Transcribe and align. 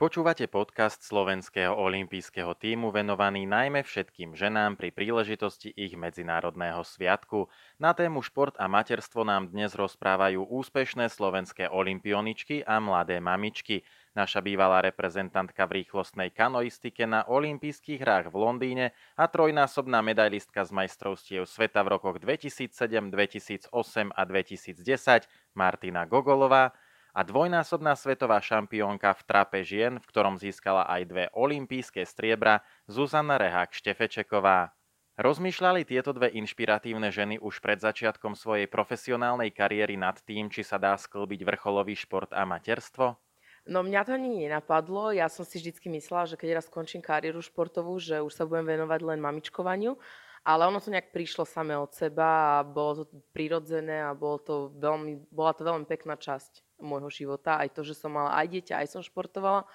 Počúvate 0.00 0.48
podcast 0.48 1.04
slovenského 1.04 1.76
olympijského 1.76 2.56
týmu 2.56 2.88
venovaný 2.88 3.44
najmä 3.44 3.84
všetkým 3.84 4.32
ženám 4.32 4.80
pri 4.80 4.96
príležitosti 4.96 5.76
ich 5.76 5.92
medzinárodného 5.92 6.80
sviatku. 6.80 7.52
Na 7.76 7.92
tému 7.92 8.24
šport 8.24 8.56
a 8.56 8.64
materstvo 8.64 9.28
nám 9.28 9.52
dnes 9.52 9.76
rozprávajú 9.76 10.48
úspešné 10.48 11.12
slovenské 11.12 11.68
olympioničky 11.68 12.64
a 12.64 12.80
mladé 12.80 13.20
mamičky. 13.20 13.84
Naša 14.16 14.40
bývalá 14.40 14.80
reprezentantka 14.80 15.68
v 15.68 15.84
rýchlostnej 15.84 16.32
kanoistike 16.32 17.04
na 17.04 17.28
olympijských 17.28 18.00
hrách 18.00 18.32
v 18.32 18.40
Londýne 18.40 18.86
a 19.20 19.28
trojnásobná 19.28 20.00
medailistka 20.00 20.64
z 20.64 20.80
majstrovstiev 20.80 21.44
sveta 21.44 21.84
v 21.84 22.00
rokoch 22.00 22.16
2007, 22.24 22.72
2008 23.12 23.68
a 24.16 24.22
2010 24.24 25.28
Martina 25.52 26.08
Gogolová 26.08 26.72
a 27.10 27.20
dvojnásobná 27.26 27.98
svetová 27.98 28.38
šampiónka 28.38 29.14
v 29.16 29.22
trape 29.26 29.60
žien, 29.66 29.98
v 29.98 30.08
ktorom 30.08 30.38
získala 30.38 30.86
aj 30.86 31.02
dve 31.06 31.24
olympijské 31.34 32.06
striebra, 32.06 32.62
Zuzana 32.86 33.38
Rehák 33.38 33.74
Štefečeková. 33.74 34.74
Rozmýšľali 35.20 35.84
tieto 35.84 36.16
dve 36.16 36.32
inšpiratívne 36.32 37.12
ženy 37.12 37.36
už 37.36 37.60
pred 37.60 37.76
začiatkom 37.76 38.32
svojej 38.32 38.64
profesionálnej 38.64 39.52
kariéry 39.52 40.00
nad 40.00 40.16
tým, 40.24 40.48
či 40.48 40.64
sa 40.64 40.80
dá 40.80 40.96
sklbiť 40.96 41.44
vrcholový 41.44 41.92
šport 41.92 42.32
a 42.32 42.48
materstvo? 42.48 43.20
No 43.68 43.84
mňa 43.84 44.08
to 44.08 44.16
ani 44.16 44.48
nenapadlo. 44.48 45.12
Ja 45.12 45.28
som 45.28 45.44
si 45.44 45.60
vždy 45.60 45.76
myslela, 46.00 46.24
že 46.24 46.40
keď 46.40 46.56
raz 46.56 46.72
skončím 46.72 47.04
kariéru 47.04 47.44
športovú, 47.44 48.00
že 48.00 48.24
už 48.24 48.32
sa 48.32 48.48
budem 48.48 48.72
venovať 48.72 49.00
len 49.04 49.20
mamičkovaniu. 49.20 50.00
Ale 50.40 50.64
ono 50.64 50.80
to 50.80 50.88
nejak 50.88 51.12
prišlo 51.12 51.44
samé 51.44 51.76
od 51.76 51.92
seba 51.92 52.60
a 52.60 52.64
bolo 52.64 53.04
to 53.04 53.12
prirodzené 53.36 54.00
a 54.00 54.16
bolo 54.16 54.40
to 54.40 54.54
veľmi, 54.80 55.28
bola 55.28 55.52
to 55.52 55.62
veľmi 55.68 55.84
pekná 55.84 56.16
časť 56.16 56.80
môjho 56.80 57.12
života. 57.12 57.60
Aj 57.60 57.68
to, 57.68 57.84
že 57.84 57.92
som 57.92 58.16
mala 58.16 58.32
aj 58.40 58.48
dieťa, 58.48 58.80
aj 58.80 58.88
som 58.88 59.02
športovala. 59.04 59.68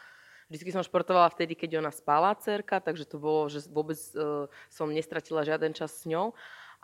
Vždycky 0.49 0.73
som 0.73 0.85
športovala 0.85 1.29
vtedy, 1.33 1.53
keď 1.57 1.81
ona 1.81 1.89
spala, 1.93 2.33
cerka, 2.37 2.77
takže 2.81 3.05
to 3.05 3.17
bolo, 3.17 3.49
že 3.49 3.65
vôbec 3.69 3.97
uh, 4.17 4.45
som 4.69 4.89
nestratila 4.89 5.45
žiaden 5.45 5.73
čas 5.73 6.01
s 6.01 6.09
ňou. 6.09 6.33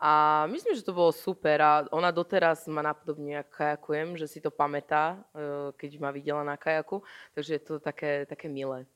A 0.01 0.45
myslím, 0.49 0.73
že 0.73 0.85
to 0.85 0.97
bolo 0.97 1.13
super 1.13 1.61
a 1.61 1.85
ona 1.93 2.09
doteraz 2.09 2.65
ma 2.65 2.81
napodobne, 2.81 3.45
ako 3.45 3.53
kajakujem, 3.53 4.17
že 4.17 4.25
si 4.25 4.41
to 4.41 4.49
pamätá, 4.49 5.21
uh, 5.33 5.69
keď 5.77 6.01
ma 6.01 6.09
videla 6.09 6.41
na 6.41 6.57
kajaku, 6.57 7.05
takže 7.37 7.51
je 7.57 7.61
to 7.61 7.73
také, 7.77 8.25
také 8.25 8.49
milé. 8.49 8.89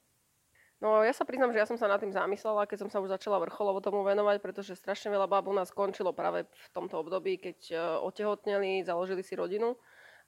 No 0.86 1.02
ja 1.02 1.18
sa 1.18 1.26
priznám, 1.26 1.50
že 1.50 1.58
ja 1.58 1.66
som 1.66 1.82
sa 1.82 1.90
nad 1.90 1.98
tým 1.98 2.14
zamyslela, 2.14 2.70
keď 2.70 2.86
som 2.86 2.90
sa 2.94 3.02
už 3.02 3.10
začala 3.10 3.42
vrcholovo 3.42 3.82
tomu 3.82 4.06
venovať, 4.06 4.38
pretože 4.38 4.78
strašne 4.78 5.10
veľa 5.10 5.26
báb 5.26 5.50
u 5.50 5.54
nás 5.58 5.74
skončilo 5.74 6.14
práve 6.14 6.46
v 6.46 6.68
tomto 6.78 7.02
období, 7.02 7.42
keď 7.42 7.58
uh, 7.74 8.06
otehotneli, 8.06 8.86
založili 8.86 9.26
si 9.26 9.34
rodinu 9.34 9.74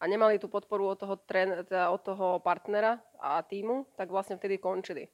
a 0.02 0.10
nemali 0.10 0.42
tú 0.42 0.50
podporu 0.50 0.90
od 0.90 0.98
toho, 0.98 1.14
tren, 1.30 1.62
teda 1.62 1.94
od 1.94 2.02
toho 2.02 2.42
partnera 2.42 2.98
a 3.22 3.38
týmu, 3.46 3.86
tak 3.94 4.10
vlastne 4.10 4.42
vtedy 4.42 4.58
končili. 4.58 5.14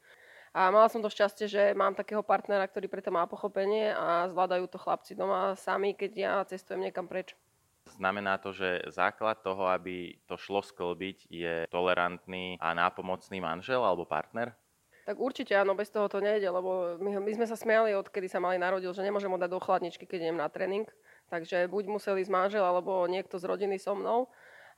A 0.56 0.72
mala 0.72 0.88
som 0.88 1.04
to 1.04 1.12
šťastie, 1.12 1.52
že 1.52 1.76
mám 1.76 1.92
takého 1.92 2.24
partnera, 2.24 2.64
ktorý 2.64 2.88
preto 2.88 3.12
má 3.12 3.28
pochopenie 3.28 3.92
a 3.92 4.32
zvládajú 4.32 4.72
to 4.72 4.80
chlapci 4.80 5.12
doma 5.12 5.60
sami, 5.60 5.92
keď 5.92 6.12
ja 6.16 6.32
cestujem 6.48 6.88
niekam 6.88 7.04
preč. 7.04 7.36
Znamená 8.00 8.40
to, 8.40 8.56
že 8.56 8.88
základ 8.96 9.44
toho, 9.44 9.68
aby 9.76 10.16
to 10.24 10.40
šlo 10.40 10.64
sklbiť, 10.64 11.28
je 11.28 11.68
tolerantný 11.68 12.56
a 12.64 12.72
nápomocný 12.72 13.44
manžel 13.44 13.84
alebo 13.84 14.08
partner? 14.08 14.56
Tak 15.04 15.20
určite 15.20 15.52
áno, 15.52 15.76
bez 15.76 15.92
toho 15.92 16.08
to 16.08 16.24
nejde, 16.24 16.48
lebo 16.48 16.96
my, 16.96 17.20
my 17.20 17.32
sme 17.36 17.44
sa 17.44 17.60
smiali, 17.60 17.92
odkedy 17.92 18.32
sa 18.32 18.40
mali 18.40 18.56
narodil, 18.56 18.96
že 18.96 19.04
nemôžem 19.04 19.28
ho 19.28 19.36
dať 19.36 19.52
do 19.52 19.60
chladničky, 19.60 20.08
keď 20.08 20.32
idem 20.32 20.40
na 20.40 20.48
tréning. 20.48 20.88
Takže 21.28 21.68
buď 21.68 21.84
museli 21.92 22.24
ísť 22.24 22.32
manžel, 22.32 22.64
alebo 22.64 23.04
niekto 23.12 23.36
z 23.36 23.44
rodiny 23.44 23.76
so 23.76 24.00
mnou. 24.00 24.32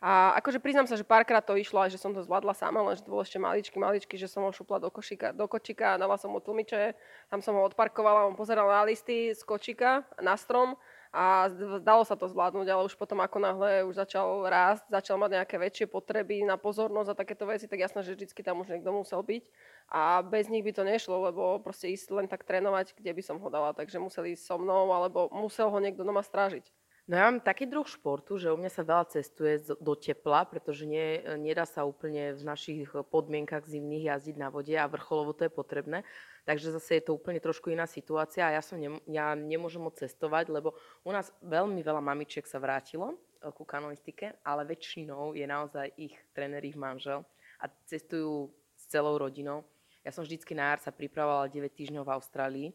A 0.04 0.36
akože 0.42 0.60
priznám 0.60 0.90
sa, 0.90 1.00
že 1.00 1.08
párkrát 1.08 1.46
to 1.46 1.56
išlo 1.56 1.80
aj, 1.80 1.94
že 1.94 2.02
som 2.02 2.12
to 2.12 2.20
zvládla 2.20 2.52
sama, 2.52 2.84
lenže 2.84 3.08
to 3.08 3.14
bolo 3.14 3.24
ešte 3.24 3.40
maličky, 3.40 3.78
maličky, 3.80 4.16
že 4.20 4.28
som 4.28 4.44
ho 4.44 4.52
šupla 4.52 4.82
do, 4.82 4.92
košika, 4.92 5.32
do 5.32 5.48
kočika, 5.48 5.96
dala 5.96 6.20
som 6.20 6.36
mu 6.36 6.44
tlmiče, 6.44 6.94
tam 7.32 7.40
som 7.40 7.56
ho 7.56 7.64
odparkovala, 7.64 8.28
on 8.28 8.36
pozeral 8.36 8.68
na 8.68 8.84
listy 8.84 9.32
z 9.32 9.42
kočika 9.46 10.04
na 10.20 10.36
strom 10.36 10.76
a 11.16 11.48
dalo 11.80 12.04
sa 12.04 12.20
to 12.20 12.28
zvládnuť, 12.28 12.68
ale 12.68 12.84
už 12.84 13.00
potom 13.00 13.24
ako 13.24 13.40
náhle 13.40 13.88
už 13.88 13.96
začal 13.96 14.44
rásť, 14.44 14.92
začal 14.92 15.16
mať 15.16 15.40
nejaké 15.40 15.56
väčšie 15.56 15.88
potreby 15.88 16.44
na 16.44 16.60
pozornosť 16.60 17.16
a 17.16 17.20
takéto 17.24 17.48
veci, 17.48 17.72
tak 17.72 17.80
jasné, 17.80 18.04
že 18.04 18.20
vždycky 18.20 18.44
tam 18.44 18.60
už 18.60 18.68
niekto 18.68 18.92
musel 18.92 19.24
byť 19.24 19.48
a 19.96 20.20
bez 20.20 20.52
nich 20.52 20.60
by 20.60 20.76
to 20.76 20.84
nešlo, 20.84 21.32
lebo 21.32 21.64
proste 21.64 21.88
ísť 21.88 22.12
len 22.12 22.28
tak 22.28 22.44
trénovať, 22.44 23.00
kde 23.00 23.16
by 23.16 23.24
som 23.24 23.40
ho 23.40 23.48
dala, 23.48 23.72
takže 23.72 23.96
museli 23.96 24.36
ísť 24.36 24.44
so 24.44 24.60
mnou 24.60 24.92
alebo 24.92 25.32
musel 25.32 25.72
ho 25.72 25.80
niekto 25.80 26.04
doma 26.04 26.20
strážiť. 26.20 26.68
No 27.06 27.22
ja 27.22 27.30
mám 27.30 27.38
taký 27.38 27.70
druh 27.70 27.86
športu, 27.86 28.42
že 28.42 28.50
u 28.50 28.58
mňa 28.58 28.72
sa 28.74 28.82
veľa 28.82 29.06
cestuje 29.14 29.62
do 29.78 29.94
tepla, 29.94 30.42
pretože 30.42 30.90
nie, 30.90 31.22
nedá 31.38 31.62
sa 31.70 31.86
úplne 31.86 32.34
v 32.34 32.42
našich 32.42 32.90
podmienkach 33.14 33.70
zimných 33.70 34.10
jazdiť 34.10 34.36
na 34.42 34.50
vode 34.50 34.74
a 34.74 34.90
vrcholovo 34.90 35.38
to 35.38 35.46
je 35.46 35.54
potrebné. 35.54 36.02
Takže 36.50 36.74
zase 36.74 36.98
je 36.98 37.06
to 37.06 37.14
úplne 37.14 37.38
trošku 37.38 37.70
iná 37.70 37.86
situácia 37.86 38.50
a 38.50 38.58
ja, 38.58 38.62
som 38.66 38.82
ne, 38.82 38.98
ja 39.06 39.38
nemôžem 39.38 39.86
moc 39.86 40.02
cestovať, 40.02 40.50
lebo 40.50 40.74
u 41.06 41.14
nás 41.14 41.30
veľmi 41.46 41.78
veľa 41.86 42.02
mamičiek 42.02 42.50
sa 42.50 42.58
vrátilo 42.58 43.14
eh, 43.14 43.54
ku 43.54 43.62
kanoistike, 43.70 44.42
ale 44.42 44.66
väčšinou 44.66 45.38
je 45.38 45.46
naozaj 45.46 45.94
ich 46.02 46.18
tréner, 46.34 46.66
ich 46.66 46.74
manžel 46.74 47.22
a 47.62 47.70
cestujú 47.86 48.50
s 48.74 48.90
celou 48.90 49.22
rodinou. 49.22 49.62
Ja 50.02 50.10
som 50.10 50.26
vždycky 50.26 50.58
na 50.58 50.74
jar 50.74 50.82
sa 50.82 50.90
pripravovala 50.90 51.54
9 51.54 51.70
týždňov 51.70 52.06
v 52.06 52.14
Austrálii 52.18 52.70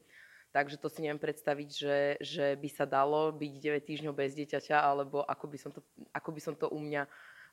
Takže 0.51 0.83
to 0.83 0.91
si 0.91 1.07
neviem 1.07 1.23
predstaviť, 1.23 1.69
že, 1.71 1.99
že 2.19 2.47
by 2.59 2.69
sa 2.71 2.83
dalo 2.83 3.31
byť 3.31 3.53
9 3.63 3.87
týždňov 3.87 4.15
bez 4.19 4.35
dieťaťa, 4.35 4.83
alebo 4.83 5.23
ako 5.23 5.47
by 5.47 5.59
som 5.59 5.71
to, 5.71 5.81
ako 6.11 6.31
by 6.35 6.41
som 6.43 6.55
to 6.59 6.67
u 6.67 6.79
mňa 6.83 7.07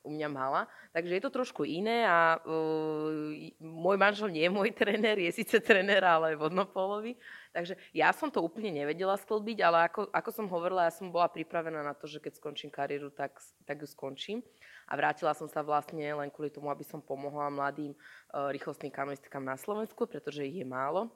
u 0.07 0.09
mňa 0.15 0.29
mala. 0.31 0.71
Takže 0.95 1.19
je 1.19 1.23
to 1.23 1.35
trošku 1.35 1.67
iné 1.67 2.07
a 2.07 2.39
uh, 2.39 3.27
môj 3.59 3.97
manžel 3.99 4.31
nie 4.31 4.47
je 4.47 4.51
môj 4.53 4.71
tréner, 4.71 5.19
je 5.19 5.31
síce 5.35 5.59
tréner, 5.59 5.99
ale 5.99 6.39
vodnopolový. 6.39 7.19
Takže 7.51 7.75
ja 7.91 8.15
som 8.15 8.31
to 8.31 8.39
úplne 8.39 8.71
nevedela 8.71 9.19
sklbiť, 9.19 9.57
ale 9.65 9.91
ako, 9.91 10.07
ako 10.13 10.29
som 10.31 10.45
hovorila, 10.47 10.87
ja 10.87 10.93
som 10.93 11.11
bola 11.11 11.27
pripravená 11.27 11.83
na 11.83 11.91
to, 11.91 12.07
že 12.07 12.23
keď 12.23 12.39
skončím 12.39 12.71
kariéru, 12.71 13.11
tak, 13.11 13.35
tak 13.67 13.83
ju 13.83 13.87
skončím. 13.89 14.39
A 14.87 14.95
vrátila 14.95 15.35
som 15.35 15.51
sa 15.51 15.59
vlastne 15.59 16.07
len 16.07 16.31
kvôli 16.31 16.47
tomu, 16.47 16.71
aby 16.71 16.87
som 16.87 17.03
pomohla 17.03 17.51
mladým 17.51 17.91
uh, 17.91 18.47
rýchlostným 18.55 18.93
kanoistikám 18.93 19.43
na 19.43 19.59
Slovensku, 19.59 20.07
pretože 20.07 20.47
ich 20.47 20.63
je 20.63 20.67
málo 20.67 21.11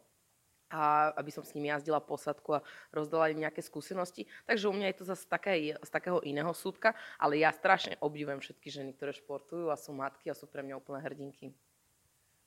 a 0.72 1.12
aby 1.20 1.30
som 1.30 1.44
s 1.44 1.52
nimi 1.54 1.68
jazdila 1.70 2.00
posadku 2.00 2.58
a 2.58 2.64
rozdala 2.96 3.30
im 3.30 3.44
nejaké 3.44 3.60
skúsenosti. 3.60 4.26
Takže 4.48 4.72
u 4.72 4.74
mňa 4.74 4.88
je 4.92 4.98
to 4.98 5.06
zase 5.06 5.28
také, 5.28 5.76
z 5.76 5.92
takého 5.92 6.24
iného 6.24 6.50
súdka, 6.56 6.96
ale 7.20 7.38
ja 7.38 7.52
strašne 7.52 8.00
obdivujem 8.00 8.40
všetky 8.40 8.72
ženy, 8.72 8.96
ktoré 8.96 9.12
športujú 9.12 9.68
a 9.68 9.78
sú 9.78 9.92
matky 9.92 10.32
a 10.32 10.38
sú 10.38 10.48
pre 10.48 10.64
mňa 10.64 10.80
úplne 10.80 11.04
hrdinky. 11.04 11.52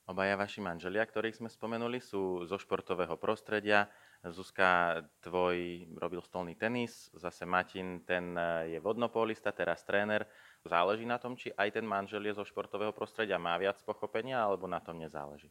Obaja 0.05 0.37
vaši 0.37 0.61
manželia, 0.61 1.01
ktorých 1.01 1.41
sme 1.41 1.49
spomenuli, 1.49 1.97
sú 1.97 2.45
zo 2.45 2.61
športového 2.61 3.17
prostredia. 3.17 3.89
Zuzka, 4.21 5.01
tvoj 5.25 5.89
robil 5.97 6.21
stolný 6.21 6.57
tenis, 6.61 7.09
zase 7.17 7.49
Matin, 7.49 8.05
ten 8.05 8.37
je 8.69 8.81
vodnopolista, 8.85 9.53
teraz 9.53 9.81
tréner. 9.85 10.29
Záleží 10.65 11.09
na 11.09 11.17
tom, 11.17 11.37
či 11.37 11.53
aj 11.57 11.81
ten 11.81 11.89
manžel 11.89 12.25
je 12.29 12.37
zo 12.37 12.45
športového 12.45 12.93
prostredia, 12.93 13.41
má 13.41 13.57
viac 13.57 13.81
pochopenia, 13.81 14.45
alebo 14.45 14.69
na 14.69 14.81
tom 14.81 15.01
nezáleží? 15.01 15.49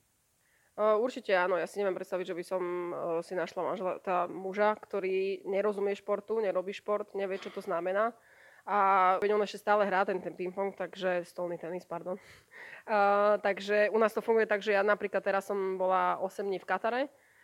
Určite 0.77 1.37
áno, 1.37 1.59
ja 1.59 1.69
si 1.69 1.77
neviem 1.77 1.93
predstaviť, 1.93 2.33
že 2.33 2.37
by 2.37 2.43
som 2.43 2.61
si 3.21 3.37
našla 3.37 3.61
manžela, 3.61 3.93
tá 4.01 4.25
muža, 4.25 4.73
ktorý 4.77 5.45
nerozumie 5.45 5.93
športu, 5.93 6.41
nerobí 6.41 6.73
šport, 6.73 7.13
nevie, 7.13 7.37
čo 7.37 7.53
to 7.53 7.61
znamená. 7.61 8.13
A 8.63 9.19
on 9.19 9.43
ešte 9.43 9.59
stále 9.59 9.83
hrá 9.83 10.07
ten, 10.07 10.23
ten 10.23 10.31
ping-pong, 10.31 10.71
takže 10.71 11.27
stolný 11.27 11.59
tenis, 11.59 11.83
pardon. 11.83 12.15
Uh, 12.87 13.35
takže 13.43 13.91
u 13.91 13.99
nás 13.99 14.15
to 14.15 14.23
funguje 14.23 14.47
tak, 14.47 14.63
že 14.63 14.71
ja 14.71 14.83
napríklad 14.87 15.19
teraz 15.19 15.51
som 15.51 15.75
bola 15.75 16.15
8 16.23 16.47
dní 16.47 16.63
v 16.63 16.67
Katare, 16.67 17.01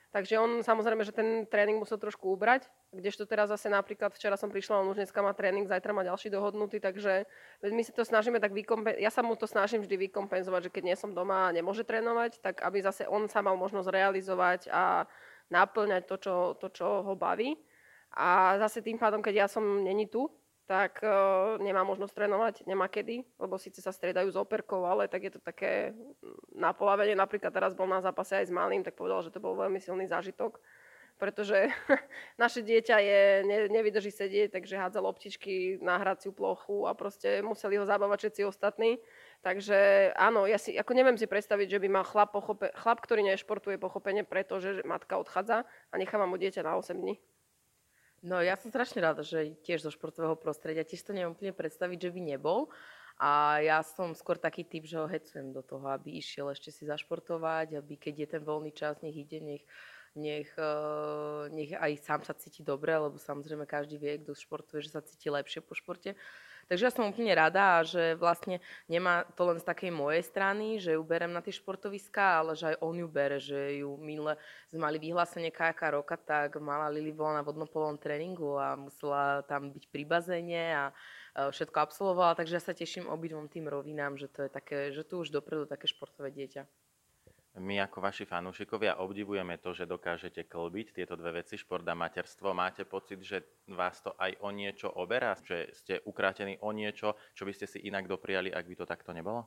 Takže 0.09 0.42
on 0.42 0.66
samozrejme, 0.66 1.06
že 1.06 1.14
ten 1.14 1.46
tréning 1.46 1.78
musel 1.78 2.02
trošku 2.02 2.34
ubrať, 2.34 2.66
kdežto 2.90 3.30
teraz 3.30 3.53
zase 3.53 3.70
napríklad 3.70 4.09
včera 4.09 4.34
som 4.42 4.50
prišla, 4.50 4.81
on 4.81 4.90
už 4.90 4.97
dneska 4.97 5.22
má 5.22 5.38
tréning, 5.38 5.69
zajtra 5.69 5.94
má 5.94 6.01
ďalší 6.01 6.34
dohodnutý, 6.34 6.81
takže 6.81 7.30
my 7.62 7.81
si 7.86 7.94
to 7.94 8.01
snažíme 8.01 8.42
tak 8.42 8.50
vykompenzovať, 8.50 8.98
ja 9.06 9.13
sa 9.13 9.22
mu 9.22 9.38
to 9.38 9.45
snažím 9.45 9.86
vždy 9.86 10.10
vykompenzovať, 10.10 10.66
že 10.66 10.74
keď 10.74 10.84
nie 10.89 10.98
som 10.98 11.13
doma 11.13 11.45
a 11.45 11.54
nemôže 11.54 11.86
trénovať, 11.86 12.42
tak 12.42 12.66
aby 12.66 12.81
zase 12.81 13.06
on 13.06 13.30
sa 13.30 13.45
mal 13.45 13.54
možnosť 13.54 13.94
realizovať 13.94 14.74
a 14.74 15.06
naplňať 15.54 16.10
to, 16.10 16.16
čo, 16.18 16.36
to, 16.57 16.74
čo 16.74 17.06
ho 17.06 17.13
baví. 17.13 17.54
A 18.18 18.57
zase 18.57 18.81
tým 18.81 18.98
pádom, 18.98 19.22
keď 19.22 19.45
ja 19.45 19.48
som 19.48 19.62
není 19.62 20.10
tu, 20.10 20.25
tak 20.69 21.01
uh, 21.01 21.57
nemá 21.57 21.81
možnosť 21.81 22.13
trénovať, 22.13 22.56
nemá 22.69 22.86
kedy, 22.86 23.25
lebo 23.42 23.57
síce 23.57 23.81
sa 23.81 23.89
striedajú 23.89 24.30
s 24.30 24.38
operkou, 24.38 24.86
ale 24.86 25.10
tak 25.10 25.25
je 25.25 25.33
to 25.33 25.42
také 25.42 25.98
na 26.54 26.77
polavenie. 26.77 27.18
Napríklad 27.18 27.50
teraz 27.50 27.74
bol 27.74 27.89
na 27.89 28.06
zápase 28.06 28.38
aj 28.38 28.45
s 28.45 28.54
malým, 28.54 28.86
tak 28.86 28.94
povedal, 28.94 29.25
že 29.25 29.33
to 29.33 29.42
bol 29.42 29.57
veľmi 29.57 29.81
silný 29.81 30.06
zážitok, 30.06 30.62
pretože 31.18 31.74
naše 32.44 32.62
dieťa 32.62 32.98
je, 33.01 33.21
ne, 33.50 33.57
nevydrží 33.66 34.13
sedieť, 34.13 34.54
takže 34.54 34.77
hádza 34.77 35.01
loptičky 35.01 35.81
na 35.81 35.98
hraciu 35.98 36.30
plochu 36.30 36.86
a 36.86 36.94
proste 36.94 37.42
museli 37.42 37.81
ho 37.81 37.89
zabávať 37.89 38.30
všetci 38.30 38.42
ostatní. 38.45 39.01
Takže 39.42 40.13
áno, 40.22 40.45
ja 40.45 40.62
si, 40.62 40.77
ako 40.77 40.94
neviem 40.94 41.18
si 41.18 41.25
predstaviť, 41.25 41.65
že 41.65 41.81
by 41.81 41.88
mal 41.89 42.06
chlap, 42.06 42.30
pochope, 42.30 42.69
chlap 42.77 43.01
ktorý 43.01 43.25
nešportuje 43.25 43.81
pochopenie, 43.81 44.22
pretože 44.22 44.86
matka 44.86 45.18
odchádza 45.18 45.65
a 45.65 45.94
necháva 45.98 46.30
mu 46.30 46.38
dieťa 46.38 46.62
na 46.62 46.77
8 46.77 46.94
dní. 46.94 47.18
No 48.19 48.44
ja 48.44 48.60
som 48.60 48.68
strašne 48.68 49.00
rada, 49.00 49.24
že 49.24 49.56
tiež 49.63 49.88
zo 49.88 49.92
športového 49.95 50.36
prostredia, 50.36 50.83
tiež 50.83 51.07
to 51.07 51.16
neviem 51.16 51.31
úplne 51.31 51.56
predstaviť, 51.56 51.98
že 52.07 52.13
by 52.16 52.21
nebol, 52.36 52.68
A 53.19 53.60
ja 53.60 53.83
som 53.83 54.16
skôr 54.16 54.39
taký 54.39 54.63
typ, 54.63 54.88
že 54.88 54.95
ho 54.95 55.04
hecujem 55.04 55.51
do 55.51 55.60
toho, 55.60 55.83
aby 55.92 56.16
išiel 56.24 56.56
ešte 56.56 56.71
si 56.71 56.88
zašportovať, 56.88 57.75
aby 57.75 58.00
keď 58.00 58.16
je 58.24 58.27
ten 58.39 58.44
voľný 58.48 58.71
čas, 58.71 59.04
nech 59.04 59.12
ide, 59.16 59.44
nech, 59.44 59.63
nech, 60.16 60.48
eh, 60.56 61.44
nech 61.51 61.71
aj 61.75 61.92
sám 62.00 62.21
sa 62.24 62.31
cíti 62.33 62.63
dobre, 62.63 62.95
lebo 62.95 63.19
samozrejme 63.19 63.68
každý 63.68 64.00
vie, 64.00 64.24
kto 64.24 64.31
športuje, 64.39 64.88
že 64.88 64.95
sa 64.95 65.04
cíti 65.04 65.27
lepšie 65.27 65.60
po 65.60 65.75
športe. 65.75 66.15
Takže 66.69 66.86
ja 66.86 66.94
som 66.94 67.10
úplne 67.10 67.33
rada, 67.33 67.81
že 67.81 68.13
vlastne 68.13 68.62
nemá 68.86 69.25
to 69.33 69.42
len 69.42 69.57
z 69.57 69.66
takej 69.66 69.89
mojej 69.89 70.21
strany, 70.21 70.77
že 70.77 70.94
ju 70.94 71.01
berem 71.01 71.33
na 71.33 71.42
tie 71.42 71.50
športoviská, 71.50 72.45
ale 72.45 72.54
že 72.54 72.69
aj 72.71 72.75
on 72.86 72.94
ju 72.94 73.10
bere, 73.10 73.42
že 73.42 73.81
ju 73.81 73.98
minule 73.98 74.38
sme 74.69 74.86
mali 74.86 75.01
vyhlásenie 75.01 75.50
kajaka 75.50 75.98
roka, 75.98 76.13
tak 76.13 76.62
mala 76.62 76.94
Lili 76.94 77.10
bola 77.10 77.42
na 77.42 77.44
vodnopolovom 77.44 77.98
tréningu 77.98 78.62
a 78.62 78.77
musela 78.77 79.42
tam 79.50 79.74
byť 79.74 79.89
pri 79.89 80.04
bazéne 80.06 80.63
a 80.77 80.83
všetko 81.50 81.77
absolvovala, 81.81 82.38
takže 82.38 82.57
ja 82.57 82.63
sa 82.63 82.77
teším 82.77 83.10
obidvom 83.10 83.50
tým 83.50 83.65
rovinám, 83.65 84.22
že 84.22 84.30
to 84.30 84.45
je 84.45 84.50
také, 84.54 84.94
že 84.94 85.01
tu 85.01 85.25
už 85.25 85.33
dopredu 85.33 85.65
také 85.65 85.89
športové 85.89 86.30
dieťa. 86.30 86.69
My 87.60 87.84
ako 87.84 88.00
vaši 88.00 88.24
fanúšikovia 88.24 89.04
obdivujeme 89.04 89.60
to, 89.60 89.76
že 89.76 89.84
dokážete 89.84 90.48
klbiť 90.48 90.96
tieto 90.96 91.20
dve 91.20 91.44
veci, 91.44 91.60
šport 91.60 91.84
a 91.84 91.96
materstvo. 91.96 92.56
Máte 92.56 92.88
pocit, 92.88 93.20
že 93.20 93.68
vás 93.68 94.00
to 94.00 94.16
aj 94.16 94.40
o 94.40 94.50
niečo 94.56 94.88
oberá? 94.88 95.36
Že 95.36 95.58
ste 95.76 95.94
ukrátení 96.08 96.56
o 96.64 96.72
niečo, 96.72 97.20
čo 97.36 97.44
by 97.44 97.52
ste 97.52 97.68
si 97.68 97.84
inak 97.84 98.08
dopriali, 98.08 98.48
ak 98.48 98.64
by 98.64 98.76
to 98.80 98.86
takto 98.88 99.12
nebolo? 99.12 99.44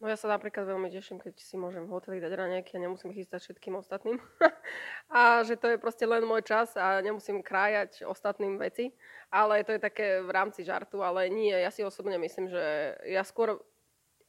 No 0.00 0.08
ja 0.08 0.16
sa 0.16 0.32
napríklad 0.32 0.64
veľmi 0.64 0.88
teším, 0.88 1.20
keď 1.20 1.36
si 1.36 1.60
môžem 1.60 1.84
v 1.84 1.92
hoteli 1.92 2.24
dať 2.24 2.32
raňajky 2.32 2.72
a 2.80 2.88
nemusím 2.88 3.12
chystať 3.12 3.44
všetkým 3.44 3.76
ostatným. 3.76 4.16
a 5.12 5.44
že 5.44 5.60
to 5.60 5.68
je 5.68 5.76
proste 5.76 6.08
len 6.08 6.24
môj 6.24 6.40
čas 6.40 6.72
a 6.80 7.04
nemusím 7.04 7.44
krájať 7.44 8.08
ostatným 8.08 8.56
veci. 8.56 8.96
Ale 9.28 9.60
to 9.60 9.76
je 9.76 9.84
také 9.84 10.24
v 10.24 10.30
rámci 10.32 10.64
žartu, 10.64 11.04
ale 11.04 11.28
nie, 11.28 11.52
ja 11.52 11.68
si 11.68 11.84
osobne 11.84 12.16
myslím, 12.16 12.48
že 12.48 12.96
ja 13.04 13.20
skôr 13.20 13.60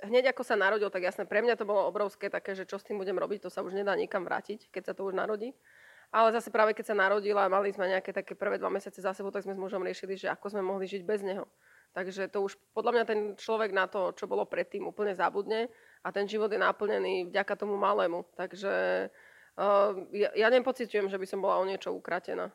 hneď 0.01 0.33
ako 0.33 0.43
sa 0.45 0.57
narodil, 0.57 0.89
tak 0.89 1.05
jasné, 1.05 1.23
pre 1.29 1.41
mňa 1.41 1.55
to 1.57 1.65
bolo 1.65 1.85
obrovské 1.87 2.29
také, 2.29 2.57
že 2.57 2.65
čo 2.65 2.81
s 2.81 2.85
tým 2.85 2.97
budem 2.97 3.17
robiť, 3.17 3.45
to 3.45 3.49
sa 3.53 3.61
už 3.61 3.73
nedá 3.73 3.93
nikam 3.93 4.25
vrátiť, 4.25 4.69
keď 4.73 4.91
sa 4.91 4.93
to 4.97 5.05
už 5.05 5.13
narodí. 5.13 5.53
Ale 6.11 6.35
zase 6.35 6.51
práve 6.51 6.75
keď 6.75 6.91
sa 6.91 6.95
narodila 6.97 7.47
a 7.47 7.53
mali 7.53 7.71
sme 7.71 7.87
nejaké 7.87 8.11
také 8.11 8.35
prvé 8.35 8.59
dva 8.59 8.67
mesiace 8.67 8.99
za 8.99 9.15
sebou, 9.15 9.31
tak 9.31 9.47
sme 9.47 9.55
s 9.55 9.61
mužom 9.63 9.79
riešili, 9.79 10.19
že 10.19 10.27
ako 10.27 10.51
sme 10.51 10.61
mohli 10.61 10.83
žiť 10.83 11.07
bez 11.07 11.23
neho. 11.23 11.47
Takže 11.95 12.27
to 12.27 12.43
už 12.43 12.59
podľa 12.75 12.91
mňa 12.99 13.03
ten 13.07 13.19
človek 13.39 13.71
na 13.71 13.87
to, 13.87 14.11
čo 14.15 14.27
bolo 14.27 14.43
predtým, 14.43 14.83
úplne 14.83 15.15
zabudne 15.15 15.71
a 16.03 16.07
ten 16.11 16.27
život 16.27 16.51
je 16.51 16.59
naplnený 16.59 17.31
vďaka 17.31 17.55
tomu 17.55 17.79
malému. 17.79 18.27
Takže 18.35 19.07
uh, 19.55 19.91
ja, 20.11 20.29
ja 20.35 20.47
nepocitujem, 20.51 21.07
že 21.07 21.19
by 21.19 21.27
som 21.27 21.39
bola 21.39 21.63
o 21.63 21.67
niečo 21.67 21.95
ukratená. 21.95 22.51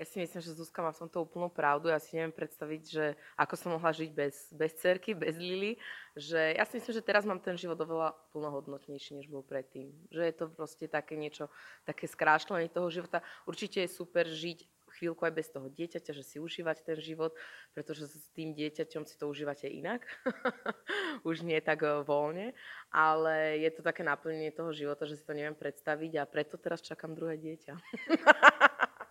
Ja 0.00 0.08
si 0.08 0.16
myslím, 0.16 0.40
že 0.40 0.56
Zuzka 0.56 0.80
má 0.80 0.96
v 0.96 1.04
tomto 1.04 1.28
úplnú 1.28 1.52
pravdu. 1.52 1.92
Ja 1.92 2.00
si 2.00 2.16
neviem 2.16 2.32
predstaviť, 2.32 2.82
že 2.88 3.20
ako 3.36 3.54
som 3.60 3.76
mohla 3.76 3.92
žiť 3.92 4.10
bez, 4.16 4.48
bez 4.48 4.72
cerky, 4.80 5.12
bez 5.12 5.36
Lily. 5.36 5.76
Že 6.16 6.56
ja 6.56 6.64
si 6.64 6.80
myslím, 6.80 6.94
že 6.96 7.04
teraz 7.04 7.28
mám 7.28 7.36
ten 7.36 7.52
život 7.60 7.76
oveľa 7.76 8.16
plnohodnotnejší, 8.32 9.20
než 9.20 9.28
bol 9.28 9.44
predtým. 9.44 9.92
Že 10.08 10.22
je 10.24 10.34
to 10.40 10.44
proste 10.48 10.88
také 10.88 11.20
niečo, 11.20 11.52
také 11.84 12.08
skrášľanie 12.08 12.72
toho 12.72 12.88
života. 12.88 13.20
Určite 13.44 13.84
je 13.84 13.92
super 13.92 14.24
žiť 14.24 14.64
chvíľku 14.96 15.22
aj 15.22 15.36
bez 15.36 15.48
toho 15.52 15.68
dieťaťa, 15.70 16.12
že 16.16 16.24
si 16.26 16.36
užívať 16.42 16.82
ten 16.82 16.98
život, 16.98 17.36
pretože 17.76 18.10
s 18.10 18.28
tým 18.34 18.56
dieťaťom 18.56 19.06
si 19.06 19.14
to 19.14 19.30
užívate 19.30 19.70
inak. 19.70 20.02
Už 21.28 21.46
nie 21.46 21.60
tak 21.62 21.86
eh, 21.86 22.02
voľne, 22.02 22.56
ale 22.90 23.60
je 23.62 23.70
to 23.70 23.86
také 23.86 24.02
naplnenie 24.02 24.50
toho 24.50 24.74
života, 24.74 25.06
že 25.06 25.20
si 25.20 25.24
to 25.24 25.36
neviem 25.36 25.54
predstaviť 25.54 26.12
a 26.18 26.28
preto 26.28 26.58
teraz 26.58 26.82
čakám 26.82 27.14
druhé 27.14 27.38
dieťa. 27.38 27.72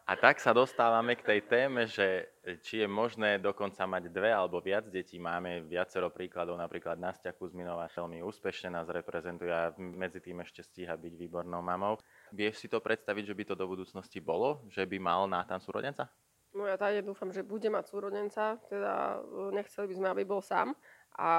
A 0.10 0.18
tak 0.18 0.42
sa 0.42 0.58
dostávame 0.58 1.14
k 1.14 1.22
tej 1.22 1.40
téme, 1.46 1.86
že 1.86 2.34
či 2.66 2.82
je 2.82 2.90
možné 2.90 3.38
dokonca 3.38 3.86
mať 3.86 4.10
dve 4.10 4.34
alebo 4.34 4.58
viac 4.58 4.90
detí. 4.90 5.22
Máme 5.22 5.62
viacero 5.70 6.10
príkladov, 6.10 6.58
napríklad 6.58 6.98
Nastia 6.98 7.30
Kuzminová 7.30 7.86
veľmi 7.94 8.26
úspešne 8.26 8.74
nás 8.74 8.90
reprezentuje 8.90 9.54
a 9.54 9.70
medzi 9.78 10.18
tým 10.18 10.42
ešte 10.42 10.66
stíha 10.66 10.98
byť 10.98 11.14
výbornou 11.14 11.62
mamou. 11.62 12.02
Vieš 12.34 12.66
si 12.66 12.68
to 12.74 12.82
predstaviť, 12.82 13.22
že 13.30 13.38
by 13.38 13.44
to 13.54 13.54
do 13.54 13.70
budúcnosti 13.70 14.18
bolo? 14.18 14.66
Že 14.74 14.90
by 14.90 14.98
mal 14.98 15.30
Nátan 15.30 15.62
súrodenca? 15.62 16.10
No 16.58 16.66
ja 16.66 16.82
tady 16.82 17.06
dúfam, 17.06 17.30
že 17.30 17.46
bude 17.46 17.70
mať 17.70 17.94
súrodenca, 17.94 18.58
teda 18.66 19.22
e, 19.22 19.54
nechceli 19.54 19.86
by 19.86 19.94
sme, 19.94 20.08
aby 20.10 20.24
bol 20.26 20.42
sám. 20.42 20.74
A 21.20 21.32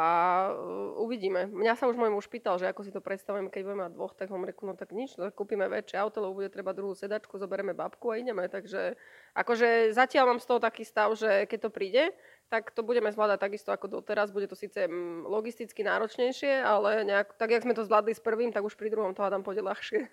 uh, 0.52 1.00
uvidíme. 1.00 1.48
Mňa 1.48 1.72
sa 1.72 1.88
už 1.88 1.96
môj 1.96 2.12
muž 2.12 2.28
pýtal, 2.28 2.60
že 2.60 2.68
ako 2.68 2.84
si 2.84 2.92
to 2.92 3.00
predstavujem, 3.00 3.48
keď 3.48 3.64
budeme 3.64 3.84
mať 3.88 3.96
dvoch, 3.96 4.12
tak 4.12 4.28
hovorím, 4.28 4.52
no 4.60 4.76
tak 4.76 4.92
nič, 4.92 5.16
tak 5.16 5.32
kúpime 5.32 5.72
väčšie 5.72 5.96
auto, 5.96 6.20
lebo 6.20 6.36
bude 6.36 6.52
treba 6.52 6.76
druhú 6.76 6.92
sedačku, 6.92 7.40
zoberieme 7.40 7.72
babku 7.72 8.12
a 8.12 8.20
ideme. 8.20 8.44
Takže 8.44 9.00
akože 9.32 9.96
zatiaľ 9.96 10.36
mám 10.36 10.40
z 10.44 10.48
toho 10.52 10.60
taký 10.60 10.84
stav, 10.84 11.08
že 11.16 11.48
keď 11.48 11.58
to 11.64 11.70
príde, 11.72 12.04
tak 12.52 12.76
to 12.76 12.84
budeme 12.84 13.08
zvládať 13.08 13.40
takisto 13.40 13.72
ako 13.72 13.88
doteraz. 13.88 14.28
Bude 14.28 14.52
to 14.52 14.58
síce 14.58 14.84
mm, 14.84 15.24
logisticky 15.24 15.80
náročnejšie, 15.80 16.60
ale 16.60 17.08
nejak, 17.08 17.40
tak 17.40 17.48
jak 17.48 17.64
sme 17.64 17.72
to 17.72 17.88
zvládli 17.88 18.12
s 18.12 18.20
prvým, 18.20 18.52
tak 18.52 18.60
už 18.60 18.76
pri 18.76 18.92
druhom 18.92 19.16
to 19.16 19.24
hádam 19.24 19.40
pôjde 19.40 19.64
ľahšie. 19.64 20.12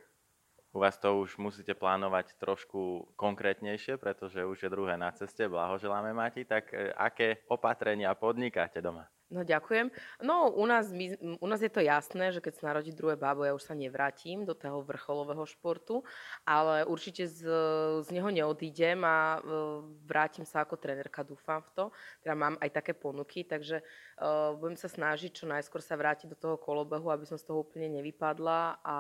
U 0.78 0.80
vás 0.80 0.94
to 0.94 1.10
už 1.26 1.42
musíte 1.42 1.74
plánovať 1.74 2.38
trošku 2.38 3.10
konkrétnejšie, 3.18 3.98
pretože 3.98 4.46
už 4.46 4.62
je 4.62 4.70
druhé 4.70 4.94
na 4.94 5.10
ceste, 5.10 5.50
blahoželáme 5.50 6.14
Mati. 6.14 6.46
Tak 6.46 6.70
e, 6.70 6.94
aké 6.94 7.42
opatrenia 7.50 8.14
podnikáte 8.14 8.78
doma? 8.78 9.10
No 9.34 9.42
ďakujem. 9.42 9.90
No 10.22 10.54
u 10.54 10.70
nás, 10.70 10.94
my, 10.94 11.18
u 11.42 11.48
nás 11.50 11.66
je 11.66 11.74
to 11.74 11.82
jasné, 11.82 12.30
že 12.30 12.46
keď 12.46 12.54
sa 12.54 12.68
narodí 12.70 12.94
druhé 12.94 13.18
bábo, 13.18 13.42
ja 13.42 13.58
už 13.58 13.66
sa 13.66 13.74
nevrátim 13.74 14.46
do 14.46 14.54
toho 14.54 14.86
vrcholového 14.86 15.50
športu, 15.50 16.06
ale 16.46 16.86
určite 16.86 17.26
z, 17.26 17.42
z 18.06 18.10
neho 18.14 18.30
neodídem 18.30 19.02
a 19.02 19.42
uh, 19.42 19.84
vrátim 20.06 20.46
sa 20.46 20.62
ako 20.62 20.78
trénerka, 20.78 21.28
dúfam 21.28 21.60
v 21.60 21.70
to. 21.74 21.86
Teda 22.22 22.40
mám 22.40 22.56
aj 22.62 22.70
také 22.70 22.94
ponuky, 22.94 23.44
takže 23.44 23.82
uh, 23.82 24.56
budem 24.56 24.78
sa 24.78 24.88
snažiť 24.88 25.44
čo 25.44 25.50
najskôr 25.50 25.82
sa 25.84 26.00
vrátiť 26.00 26.32
do 26.32 26.38
toho 26.40 26.56
kolobehu, 26.56 27.12
aby 27.12 27.28
som 27.28 27.36
z 27.36 27.50
toho 27.50 27.68
úplne 27.68 27.92
nevypadla 28.00 28.80
a 28.80 28.96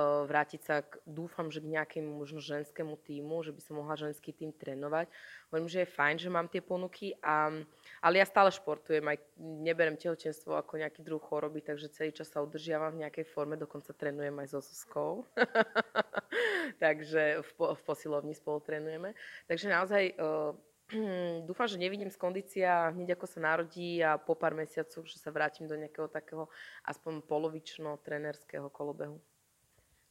vrátiť 0.00 0.60
sa, 0.64 0.80
k, 0.80 0.96
dúfam, 1.04 1.52
že 1.52 1.60
k 1.60 1.68
nejakému 1.68 2.08
možno 2.08 2.40
ženskému 2.40 2.96
týmu, 3.04 3.44
že 3.44 3.52
by 3.52 3.60
som 3.60 3.76
mohla 3.76 3.92
ženský 3.92 4.32
tým 4.32 4.48
trénovať. 4.48 5.12
Hovorím, 5.52 5.68
že 5.68 5.84
je 5.84 5.94
fajn, 5.94 6.16
že 6.16 6.32
mám 6.32 6.48
tie 6.48 6.64
ponuky, 6.64 7.12
a, 7.20 7.52
ale 8.00 8.14
ja 8.16 8.24
stále 8.24 8.48
športujem, 8.48 9.04
aj 9.04 9.20
neberem 9.36 10.00
tehotenstvo 10.00 10.56
ako 10.56 10.80
nejaký 10.80 11.04
druh 11.04 11.20
choroby, 11.20 11.60
takže 11.60 11.92
celý 11.92 12.16
čas 12.16 12.32
sa 12.32 12.40
udržiavam 12.40 12.96
v 12.96 13.04
nejakej 13.04 13.28
forme, 13.28 13.60
dokonca 13.60 13.92
trénujem 13.92 14.32
aj 14.32 14.48
so 14.48 14.60
Zuzkou. 14.64 15.28
takže 16.84 17.44
v, 17.44 17.50
v 17.76 17.80
posilovni 17.84 18.32
spolu 18.32 18.64
trénujeme. 18.64 19.12
Takže 19.44 19.66
naozaj 19.68 20.02
uh, 20.16 20.56
dúfam, 21.48 21.68
že 21.68 21.76
nevidím 21.76 22.08
z 22.08 22.16
kondícia 22.16 22.92
hneď 22.96 23.20
ako 23.20 23.26
sa 23.28 23.44
narodí 23.44 24.00
a 24.00 24.16
po 24.16 24.32
pár 24.36 24.56
mesiacoch, 24.56 25.04
že 25.04 25.20
sa 25.20 25.28
vrátim 25.28 25.68
do 25.68 25.76
nejakého 25.76 26.08
takého 26.08 26.48
aspoň 26.88 27.20
polovično 27.24 28.00
trenerského 28.00 28.72
kolobehu. 28.72 29.20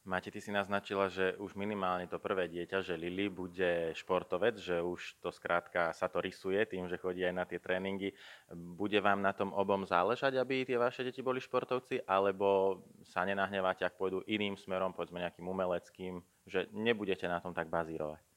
Máte, 0.02 0.34
ty 0.34 0.42
si 0.42 0.50
naznačila, 0.50 1.14
že 1.14 1.38
už 1.38 1.54
minimálne 1.54 2.10
to 2.10 2.18
prvé 2.18 2.50
dieťa, 2.50 2.82
že 2.82 2.98
Lili 2.98 3.30
bude 3.30 3.94
športovec, 3.94 4.58
že 4.58 4.82
už 4.82 5.22
to 5.22 5.30
skrátka 5.30 5.94
sa 5.94 6.10
to 6.10 6.18
rysuje 6.18 6.58
tým, 6.66 6.90
že 6.90 6.98
chodí 6.98 7.22
aj 7.22 7.36
na 7.38 7.46
tie 7.46 7.62
tréningy. 7.62 8.10
Bude 8.50 8.98
vám 8.98 9.22
na 9.22 9.30
tom 9.30 9.54
obom 9.54 9.86
záležať, 9.86 10.42
aby 10.42 10.66
tie 10.66 10.82
vaše 10.82 11.06
deti 11.06 11.22
boli 11.22 11.38
športovci, 11.38 12.02
alebo 12.10 12.82
sa 13.06 13.22
nenahnevate, 13.30 13.86
ak 13.86 14.02
pôjdu 14.02 14.26
iným 14.26 14.58
smerom, 14.58 14.90
povedzme 14.90 15.22
nejakým 15.22 15.46
umeleckým, 15.46 16.18
že 16.50 16.66
nebudete 16.74 17.30
na 17.30 17.38
tom 17.38 17.54
tak 17.54 17.70
bazírovať? 17.70 18.31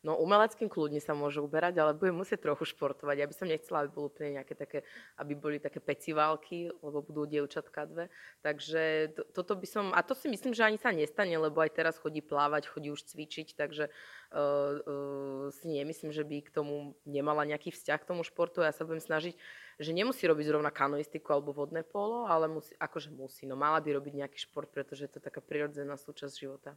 No 0.00 0.16
umeleckým 0.16 0.72
kľudne 0.72 0.96
sa 0.96 1.12
môže 1.12 1.44
uberať, 1.44 1.76
ale 1.76 1.92
budem 1.92 2.16
musieť 2.16 2.48
trochu 2.48 2.72
športovať. 2.72 3.20
Ja 3.20 3.28
by 3.28 3.34
som 3.36 3.52
nechcela, 3.52 3.84
aby 3.84 3.92
bolo 3.92 4.08
úplne 4.08 4.40
nejaké 4.40 4.56
také, 4.56 4.78
aby 5.20 5.36
boli 5.36 5.60
také 5.60 5.76
peciválky, 5.76 6.72
lebo 6.80 7.04
budú 7.04 7.28
dievčatka 7.28 7.84
dve. 7.84 8.08
Takže 8.40 9.12
to, 9.12 9.22
toto 9.28 9.60
by 9.60 9.66
som, 9.68 9.92
a 9.92 10.00
to 10.00 10.16
si 10.16 10.32
myslím, 10.32 10.56
že 10.56 10.64
ani 10.64 10.80
sa 10.80 10.88
nestane, 10.88 11.36
lebo 11.36 11.60
aj 11.60 11.76
teraz 11.76 12.00
chodí 12.00 12.24
plávať, 12.24 12.72
chodí 12.72 12.88
už 12.88 13.04
cvičiť, 13.12 13.52
takže 13.60 13.92
uh, 13.92 14.80
uh, 14.80 15.44
si 15.52 15.68
nemyslím, 15.68 16.16
že 16.16 16.24
by 16.24 16.48
k 16.48 16.54
tomu 16.54 16.96
nemala 17.04 17.44
nejaký 17.44 17.68
vzťah 17.68 18.00
k 18.00 18.08
tomu 18.08 18.24
športu. 18.24 18.64
Ja 18.64 18.72
sa 18.72 18.88
budem 18.88 19.04
snažiť, 19.04 19.36
že 19.76 19.90
nemusí 19.92 20.24
robiť 20.24 20.48
zrovna 20.48 20.72
kanoistiku 20.72 21.28
alebo 21.36 21.52
vodné 21.52 21.84
polo, 21.84 22.24
ale 22.24 22.48
musí, 22.48 22.72
akože 22.80 23.12
musí. 23.12 23.44
No 23.44 23.52
mala 23.52 23.84
by 23.84 24.00
robiť 24.00 24.24
nejaký 24.24 24.48
šport, 24.48 24.72
pretože 24.72 25.04
je 25.04 25.12
to 25.12 25.20
taká 25.20 25.44
prirodzená 25.44 26.00
súčasť 26.00 26.32
života 26.40 26.72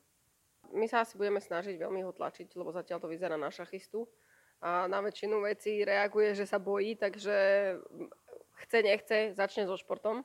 my 0.74 0.86
sa 0.90 1.06
asi 1.06 1.18
budeme 1.18 1.40
snažiť 1.40 1.78
veľmi 1.78 2.02
ho 2.04 2.12
tlačiť, 2.12 2.58
lebo 2.58 2.74
zatiaľ 2.74 3.00
to 3.00 3.12
vyzerá 3.12 3.38
na 3.38 3.54
šachistu. 3.54 4.10
A 4.64 4.88
na 4.88 5.04
väčšinu 5.04 5.44
vecí 5.44 5.84
reaguje, 5.84 6.40
že 6.40 6.48
sa 6.48 6.56
bojí, 6.56 6.96
takže 6.96 7.36
chce, 8.66 8.78
nechce, 8.80 9.18
začne 9.36 9.68
so 9.68 9.76
športom. 9.76 10.24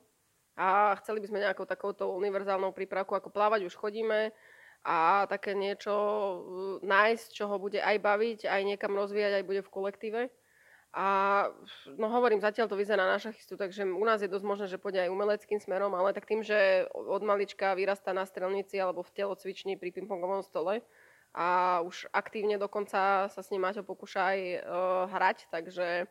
A 0.58 0.94
chceli 1.02 1.22
by 1.22 1.26
sme 1.30 1.44
nejakou 1.44 1.66
takouto 1.66 2.10
univerzálnou 2.18 2.74
prípravku, 2.74 3.14
ako 3.14 3.30
plávať 3.30 3.70
už 3.70 3.78
chodíme 3.78 4.34
a 4.86 5.26
také 5.26 5.54
niečo 5.54 5.94
nájsť, 6.82 7.28
čo 7.34 7.50
ho 7.50 7.58
bude 7.58 7.82
aj 7.82 7.98
baviť, 7.98 8.46
aj 8.46 8.62
niekam 8.62 8.94
rozvíjať, 8.94 9.42
aj 9.42 9.44
bude 9.46 9.62
v 9.62 9.72
kolektíve. 9.74 10.22
A 10.96 11.06
no 12.00 12.08
hovorím, 12.08 12.40
zatiaľ 12.40 12.72
to 12.72 12.80
vyzerá 12.80 13.04
na 13.04 13.20
šachistu, 13.20 13.60
takže 13.60 13.84
u 13.84 14.04
nás 14.08 14.24
je 14.24 14.32
dosť 14.32 14.46
možné, 14.48 14.66
že 14.72 14.80
pôjde 14.80 15.04
aj 15.04 15.12
umeleckým 15.12 15.60
smerom, 15.60 15.92
ale 15.92 16.16
tak 16.16 16.24
tým, 16.24 16.40
že 16.40 16.88
od 16.92 17.20
malička 17.20 17.76
vyrastá 17.76 18.16
na 18.16 18.24
strelnici 18.24 18.80
alebo 18.80 19.04
v 19.04 19.12
telocvični 19.12 19.76
pri 19.76 19.92
pingpongovom 19.92 20.40
stole 20.40 20.80
a 21.36 21.80
už 21.84 22.08
aktívne 22.08 22.56
dokonca 22.56 23.28
sa 23.28 23.40
s 23.44 23.52
ním 23.52 23.68
Maťo 23.68 23.84
pokúša 23.84 24.32
aj 24.32 24.40
uh, 24.40 24.58
hrať, 25.12 25.38
takže 25.52 26.08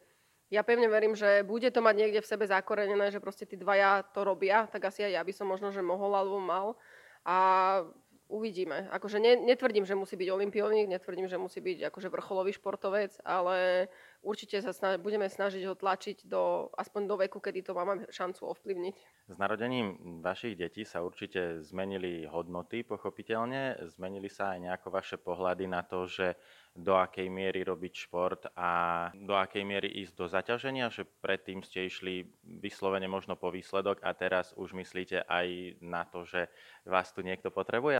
Ja 0.47 0.63
pevne 0.63 0.87
verím, 0.87 1.11
že 1.11 1.43
bude 1.43 1.67
to 1.67 1.83
mať 1.83 1.95
niekde 1.99 2.23
v 2.23 2.29
sebe 2.31 2.47
zakorenené, 2.47 3.11
že 3.11 3.19
proste 3.19 3.43
tí 3.43 3.59
dvaja 3.59 4.07
to 4.15 4.23
robia, 4.23 4.63
tak 4.71 4.87
asi 4.87 5.03
aj 5.03 5.11
ja 5.19 5.21
by 5.27 5.33
som 5.35 5.47
možno, 5.51 5.75
že 5.75 5.83
mohol 5.83 6.15
alebo 6.15 6.39
mal. 6.39 6.79
A 7.27 7.83
uvidíme. 8.31 8.87
Akože 8.95 9.19
ne, 9.19 9.35
netvrdím, 9.35 9.83
že 9.83 9.99
musí 9.99 10.15
byť 10.15 10.31
olimpionik, 10.31 10.87
netvrdím, 10.87 11.27
že 11.27 11.35
musí 11.35 11.59
byť 11.59 11.91
akože 11.91 12.07
vrcholový 12.07 12.55
športovec, 12.55 13.19
ale 13.27 13.87
určite 14.21 14.59
sa 14.61 14.75
snaž, 14.75 14.99
budeme 14.99 15.29
snažiť 15.29 15.63
ho 15.67 15.75
tlačiť 15.77 16.27
do, 16.27 16.71
aspoň 16.75 17.01
do 17.07 17.15
veku, 17.17 17.39
kedy 17.39 17.63
to 17.63 17.71
máme 17.77 18.05
šancu 18.11 18.49
ovplyvniť. 18.51 18.95
S 19.27 19.35
narodením 19.35 20.19
vašich 20.23 20.55
detí 20.55 20.87
sa 20.87 21.03
určite 21.03 21.59
zmenili 21.63 22.23
hodnoty, 22.27 22.87
pochopiteľne. 22.87 23.89
Zmenili 23.91 24.31
sa 24.31 24.55
aj 24.55 24.59
nejako 24.63 24.87
vaše 24.91 25.17
pohľady 25.19 25.65
na 25.67 25.83
to, 25.83 26.07
že 26.07 26.39
do 26.77 26.95
akej 26.95 27.27
miery 27.27 27.65
robiť 27.65 27.93
šport 28.07 28.47
a 28.53 28.69
do 29.17 29.33
akej 29.33 29.65
miery 29.65 29.89
ísť 30.05 30.13
do 30.13 30.25
zaťaženia, 30.29 30.93
že 30.93 31.03
predtým 31.03 31.65
ste 31.65 31.89
išli 31.89 32.29
vyslovene 32.45 33.09
možno 33.09 33.35
po 33.35 33.49
výsledok 33.49 33.99
a 34.05 34.13
teraz 34.13 34.53
už 34.53 34.77
myslíte 34.77 35.25
aj 35.25 35.81
na 35.81 36.05
to, 36.05 36.23
že 36.23 36.47
vás 36.85 37.09
tu 37.11 37.25
niekto 37.25 37.49
potrebuje? 37.49 37.99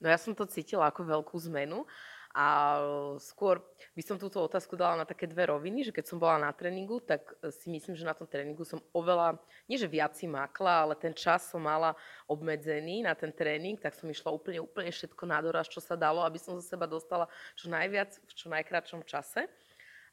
No 0.00 0.08
ja 0.08 0.16
som 0.16 0.32
to 0.32 0.48
cítila 0.48 0.88
ako 0.88 1.04
veľkú 1.04 1.36
zmenu 1.52 1.84
a 2.30 2.78
skôr 3.18 3.58
by 3.98 4.02
som 4.06 4.14
túto 4.14 4.38
otázku 4.38 4.78
dala 4.78 5.02
na 5.02 5.06
také 5.06 5.26
dve 5.26 5.50
roviny, 5.50 5.82
že 5.82 5.90
keď 5.90 6.04
som 6.06 6.22
bola 6.22 6.38
na 6.38 6.54
tréningu, 6.54 7.02
tak 7.02 7.26
si 7.50 7.66
myslím, 7.74 7.98
že 7.98 8.06
na 8.06 8.14
tom 8.14 8.30
tréningu 8.30 8.62
som 8.62 8.78
oveľa, 8.94 9.34
nie 9.66 9.74
že 9.74 9.90
viac 9.90 10.14
si 10.14 10.30
makla, 10.30 10.86
ale 10.86 10.94
ten 10.94 11.10
čas 11.10 11.50
som 11.50 11.58
mala 11.58 11.98
obmedzený 12.30 13.02
na 13.02 13.18
ten 13.18 13.34
tréning, 13.34 13.74
tak 13.74 13.98
som 13.98 14.06
išla 14.06 14.30
úplne, 14.30 14.62
úplne 14.62 14.94
všetko 14.94 15.26
na 15.26 15.42
doraz, 15.42 15.66
čo 15.66 15.82
sa 15.82 15.98
dalo, 15.98 16.22
aby 16.22 16.38
som 16.38 16.54
zo 16.54 16.62
seba 16.62 16.86
dostala 16.86 17.26
čo 17.58 17.66
najviac 17.66 18.14
v 18.22 18.32
čo 18.32 18.46
najkračom 18.46 19.02
čase. 19.02 19.50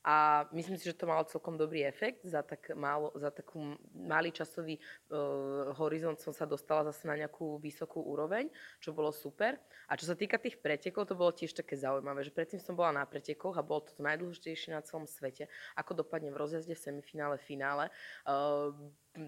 A 0.08 0.48
myslím 0.56 0.80
si, 0.80 0.88
že 0.88 0.96
to 0.96 1.04
malo 1.04 1.28
celkom 1.28 1.60
dobrý 1.60 1.84
efekt. 1.84 2.24
Za, 2.24 2.40
tak 2.40 2.72
málo, 2.80 3.12
za 3.20 3.28
takú 3.28 3.76
malý 3.92 4.32
časový 4.32 4.80
uh, 4.80 5.76
horizont 5.76 6.16
som 6.16 6.32
sa 6.32 6.48
dostala 6.48 6.88
zase 6.88 7.12
na 7.12 7.20
nejakú 7.20 7.60
vysokú 7.60 8.00
úroveň, 8.00 8.48
čo 8.80 8.96
bolo 8.96 9.12
super. 9.12 9.60
A 9.92 10.00
čo 10.00 10.08
sa 10.08 10.16
týka 10.16 10.40
tých 10.40 10.64
pretekov, 10.64 11.12
to 11.12 11.20
bolo 11.20 11.36
tiež 11.36 11.52
také 11.52 11.76
zaujímavé, 11.76 12.24
že 12.24 12.32
predtým 12.32 12.64
som 12.64 12.80
bola 12.80 12.96
na 12.96 13.04
pretekoch 13.04 13.60
a 13.60 13.68
bolo 13.68 13.84
to 13.84 14.00
najdôležitejšie 14.00 14.72
na 14.72 14.80
celom 14.80 15.04
svete. 15.04 15.52
Ako 15.76 15.92
dopadne 16.00 16.32
v 16.32 16.40
rozjazde, 16.40 16.72
v 16.72 16.84
semifinále, 16.88 17.36
finále. 17.36 17.92
Uh, 18.24 18.72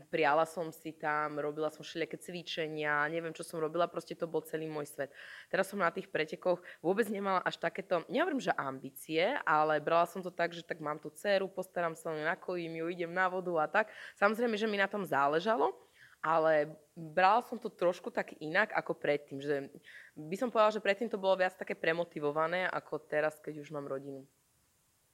priala 0.09 0.45
som 0.45 0.69
si 0.69 0.93
tam, 0.93 1.41
robila 1.41 1.73
som 1.73 1.81
všelijaké 1.81 2.21
cvičenia, 2.21 3.09
neviem, 3.09 3.33
čo 3.33 3.41
som 3.41 3.57
robila, 3.57 3.89
proste 3.89 4.13
to 4.13 4.29
bol 4.29 4.45
celý 4.45 4.69
môj 4.69 4.87
svet. 4.87 5.09
Teraz 5.49 5.69
som 5.69 5.81
na 5.81 5.89
tých 5.89 6.07
pretekoch 6.07 6.61
vôbec 6.79 7.09
nemala 7.09 7.41
až 7.41 7.57
takéto, 7.57 8.05
nehovorím, 8.07 8.39
že 8.39 8.53
ambície, 8.53 9.35
ale 9.43 9.81
brala 9.81 10.05
som 10.05 10.21
to 10.21 10.29
tak, 10.29 10.53
že 10.53 10.61
tak 10.61 10.79
mám 10.79 11.01
tú 11.01 11.09
dceru, 11.09 11.49
postaram 11.49 11.97
sa 11.97 12.13
o 12.13 12.15
ňu, 12.15 12.23
nakojím 12.23 12.79
ju, 12.79 12.85
idem 12.93 13.11
na 13.11 13.27
vodu 13.27 13.51
a 13.59 13.67
tak. 13.67 13.89
Samozrejme, 14.15 14.55
že 14.55 14.69
mi 14.69 14.77
na 14.77 14.87
tom 14.87 15.03
záležalo, 15.03 15.73
ale 16.19 16.75
brala 16.95 17.39
som 17.47 17.55
to 17.55 17.71
trošku 17.71 18.11
tak 18.11 18.35
inak 18.43 18.75
ako 18.75 18.91
predtým. 18.95 19.39
Že 19.39 19.71
by 20.19 20.35
som 20.35 20.51
povedala, 20.51 20.75
že 20.75 20.83
predtým 20.83 21.07
to 21.07 21.21
bolo 21.21 21.39
viac 21.39 21.55
také 21.55 21.75
premotivované 21.75 22.67
ako 22.67 22.99
teraz, 23.07 23.39
keď 23.39 23.63
už 23.63 23.71
mám 23.71 23.87
rodinu. 23.87 24.27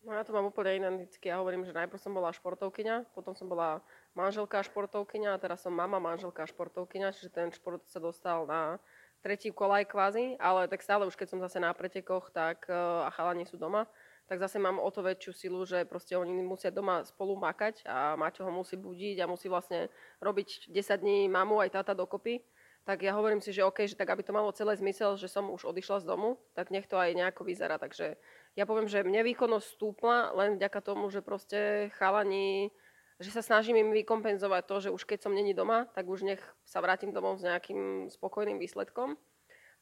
No 0.05 0.13
ja 0.13 0.21
to 0.21 0.37
mám 0.37 0.53
úplne 0.53 0.77
identicky. 0.77 1.33
Ja 1.33 1.41
hovorím, 1.41 1.65
že 1.65 1.73
najprv 1.73 1.97
som 1.97 2.13
bola 2.13 2.29
športovkyňa, 2.29 3.09
potom 3.17 3.33
som 3.33 3.49
bola 3.49 3.81
manželka 4.13 4.61
športovkyňa 4.61 5.33
a 5.33 5.41
teraz 5.41 5.65
som 5.65 5.73
mama 5.73 5.97
manželka 5.97 6.45
športovkyňa, 6.45 7.09
čiže 7.09 7.33
ten 7.33 7.49
šport 7.49 7.81
sa 7.89 7.97
dostal 7.97 8.45
na 8.45 8.77
tretí 9.25 9.49
kolaj 9.49 9.89
kvázi, 9.89 10.37
ale 10.37 10.69
tak 10.69 10.85
stále 10.85 11.09
už 11.09 11.17
keď 11.17 11.27
som 11.33 11.41
zase 11.41 11.57
na 11.57 11.73
pretekoch 11.73 12.29
tak, 12.29 12.69
e, 12.69 12.77
a 12.77 13.09
chalani 13.09 13.49
sú 13.49 13.57
doma, 13.57 13.89
tak 14.29 14.37
zase 14.37 14.61
mám 14.61 14.77
o 14.77 14.89
to 14.93 15.01
väčšiu 15.01 15.33
silu, 15.33 15.65
že 15.65 15.89
proste 15.89 16.13
oni 16.13 16.29
musia 16.45 16.69
doma 16.69 17.01
spolu 17.01 17.33
makať 17.41 17.89
a 17.89 18.13
Maťo 18.13 18.45
ho 18.45 18.53
musí 18.53 18.77
budiť 18.77 19.25
a 19.25 19.29
musí 19.29 19.49
vlastne 19.49 19.89
robiť 20.21 20.69
10 20.69 21.01
dní 21.01 21.25
mamu 21.33 21.65
aj 21.65 21.81
táta 21.81 21.97
dokopy. 21.97 22.45
Tak 22.85 23.01
ja 23.01 23.17
hovorím 23.17 23.41
si, 23.41 23.49
že 23.49 23.65
OK, 23.65 23.89
že 23.89 23.97
tak 23.97 24.13
aby 24.13 24.21
to 24.21 24.29
malo 24.29 24.53
celé 24.53 24.77
zmysel, 24.77 25.17
že 25.17 25.25
som 25.25 25.49
už 25.49 25.65
odišla 25.65 26.05
z 26.05 26.09
domu, 26.09 26.37
tak 26.53 26.69
nech 26.69 26.85
to 26.85 27.01
aj 27.01 27.17
nejako 27.17 27.41
vyzerá. 27.41 27.81
Takže 27.81 28.13
ja 28.55 28.63
poviem, 28.63 28.87
že 28.87 29.03
mne 29.03 29.27
výkonnosť 29.27 29.67
stúpla 29.67 30.31
len 30.31 30.55
vďaka 30.55 30.79
tomu, 30.79 31.11
že 31.11 31.19
proste 31.19 31.91
chalani, 31.99 32.71
že 33.19 33.31
sa 33.31 33.43
snažím 33.43 33.75
im 33.83 33.91
vykompenzovať 33.91 34.63
to, 34.63 34.75
že 34.87 34.93
už 34.95 35.03
keď 35.03 35.27
som 35.27 35.35
není 35.35 35.51
doma, 35.51 35.91
tak 35.91 36.07
už 36.07 36.23
nech 36.23 36.41
sa 36.63 36.79
vrátim 36.79 37.11
domov 37.11 37.39
s 37.39 37.43
nejakým 37.43 38.07
spokojným 38.07 38.55
výsledkom. 38.55 39.19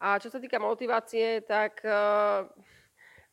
A 0.02 0.18
čo 0.18 0.34
sa 0.34 0.42
týka 0.42 0.58
motivácie, 0.58 1.46
tak 1.46 1.86
uh, 1.86 2.50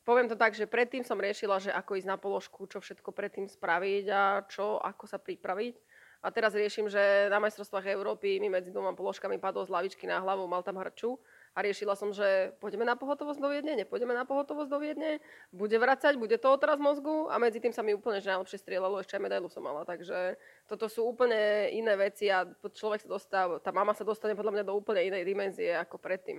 poviem 0.04 0.28
to 0.28 0.36
tak, 0.36 0.52
že 0.52 0.68
predtým 0.68 1.08
som 1.08 1.16
riešila, 1.16 1.56
že 1.56 1.72
ako 1.72 1.96
ísť 1.96 2.08
na 2.08 2.20
položku, 2.20 2.68
čo 2.68 2.84
všetko 2.84 3.08
predtým 3.10 3.48
spraviť 3.48 4.04
a 4.12 4.44
čo, 4.44 4.76
ako 4.76 5.08
sa 5.08 5.16
pripraviť. 5.16 5.74
A 6.20 6.28
teraz 6.28 6.52
riešim, 6.52 6.84
že 6.84 7.32
na 7.32 7.40
majstrovstvách 7.40 7.96
Európy 7.96 8.36
mi 8.44 8.52
medzi 8.52 8.68
dvoma 8.68 8.92
položkami 8.92 9.40
padol 9.40 9.64
z 9.64 9.72
lavičky 9.72 10.04
na 10.04 10.20
hlavu, 10.20 10.44
mal 10.44 10.60
tam 10.60 10.76
hrču 10.76 11.16
a 11.54 11.58
riešila 11.60 11.98
som, 11.98 12.14
že 12.14 12.54
poďme 12.62 12.86
na 12.86 12.94
pohotovosť 12.94 13.40
do 13.42 13.48
Viedne, 13.50 13.74
nepôjdeme 13.82 14.14
na 14.14 14.22
pohotovosť 14.22 14.70
do 14.70 14.78
Viedne, 14.78 15.18
bude 15.50 15.74
vracať, 15.74 16.14
bude 16.14 16.38
to 16.38 16.48
otraz 16.50 16.78
mozgu 16.78 17.26
a 17.26 17.42
medzi 17.42 17.58
tým 17.58 17.74
sa 17.74 17.82
mi 17.82 17.94
úplne 17.96 18.22
že 18.22 18.30
najlepšie 18.30 18.62
strieľalo, 18.62 19.02
ešte 19.02 19.18
aj 19.18 19.24
medailu 19.26 19.50
som 19.50 19.66
mala, 19.66 19.82
takže 19.82 20.38
toto 20.70 20.86
sú 20.86 21.10
úplne 21.10 21.70
iné 21.74 21.98
veci 21.98 22.30
a 22.30 22.46
človek 22.46 23.02
sa 23.02 23.08
dostáva, 23.10 23.58
tá 23.58 23.74
mama 23.74 23.90
sa 23.96 24.06
dostane 24.06 24.38
podľa 24.38 24.60
mňa 24.60 24.64
do 24.70 24.78
úplne 24.78 25.02
inej 25.10 25.26
dimenzie 25.26 25.74
ako 25.74 25.98
predtým. 25.98 26.38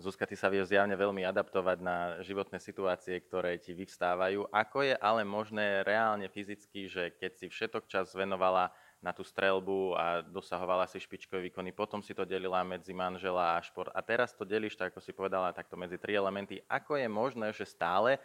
Zuzka, 0.00 0.24
ty 0.24 0.32
sa 0.32 0.48
vieš 0.48 0.72
zjavne 0.72 0.96
veľmi 0.96 1.28
adaptovať 1.28 1.78
na 1.84 2.24
životné 2.24 2.56
situácie, 2.56 3.20
ktoré 3.20 3.60
ti 3.60 3.76
vyvstávajú. 3.76 4.48
Ako 4.48 4.88
je 4.88 4.96
ale 4.96 5.28
možné 5.28 5.84
reálne 5.84 6.24
fyzicky, 6.24 6.88
že 6.88 7.12
keď 7.20 7.32
si 7.36 7.46
všetok 7.52 7.84
čas 7.84 8.08
venovala 8.16 8.72
na 9.00 9.16
tú 9.16 9.24
strelbu 9.24 9.96
a 9.96 10.20
dosahovala 10.20 10.84
si 10.84 11.00
špičkové 11.00 11.48
výkony. 11.48 11.72
Potom 11.72 12.04
si 12.04 12.12
to 12.12 12.28
delila 12.28 12.60
medzi 12.60 12.92
manžela 12.92 13.56
a 13.56 13.64
šport. 13.64 13.88
A 13.96 14.04
teraz 14.04 14.36
to 14.36 14.44
delíš, 14.44 14.76
tak 14.76 14.92
ako 14.92 15.00
si 15.00 15.16
povedala, 15.16 15.56
takto 15.56 15.80
medzi 15.80 15.96
tri 15.96 16.12
elementy. 16.12 16.60
Ako 16.68 17.00
je 17.00 17.08
možné, 17.08 17.56
že 17.56 17.64
stále 17.64 18.16
e, 18.16 18.20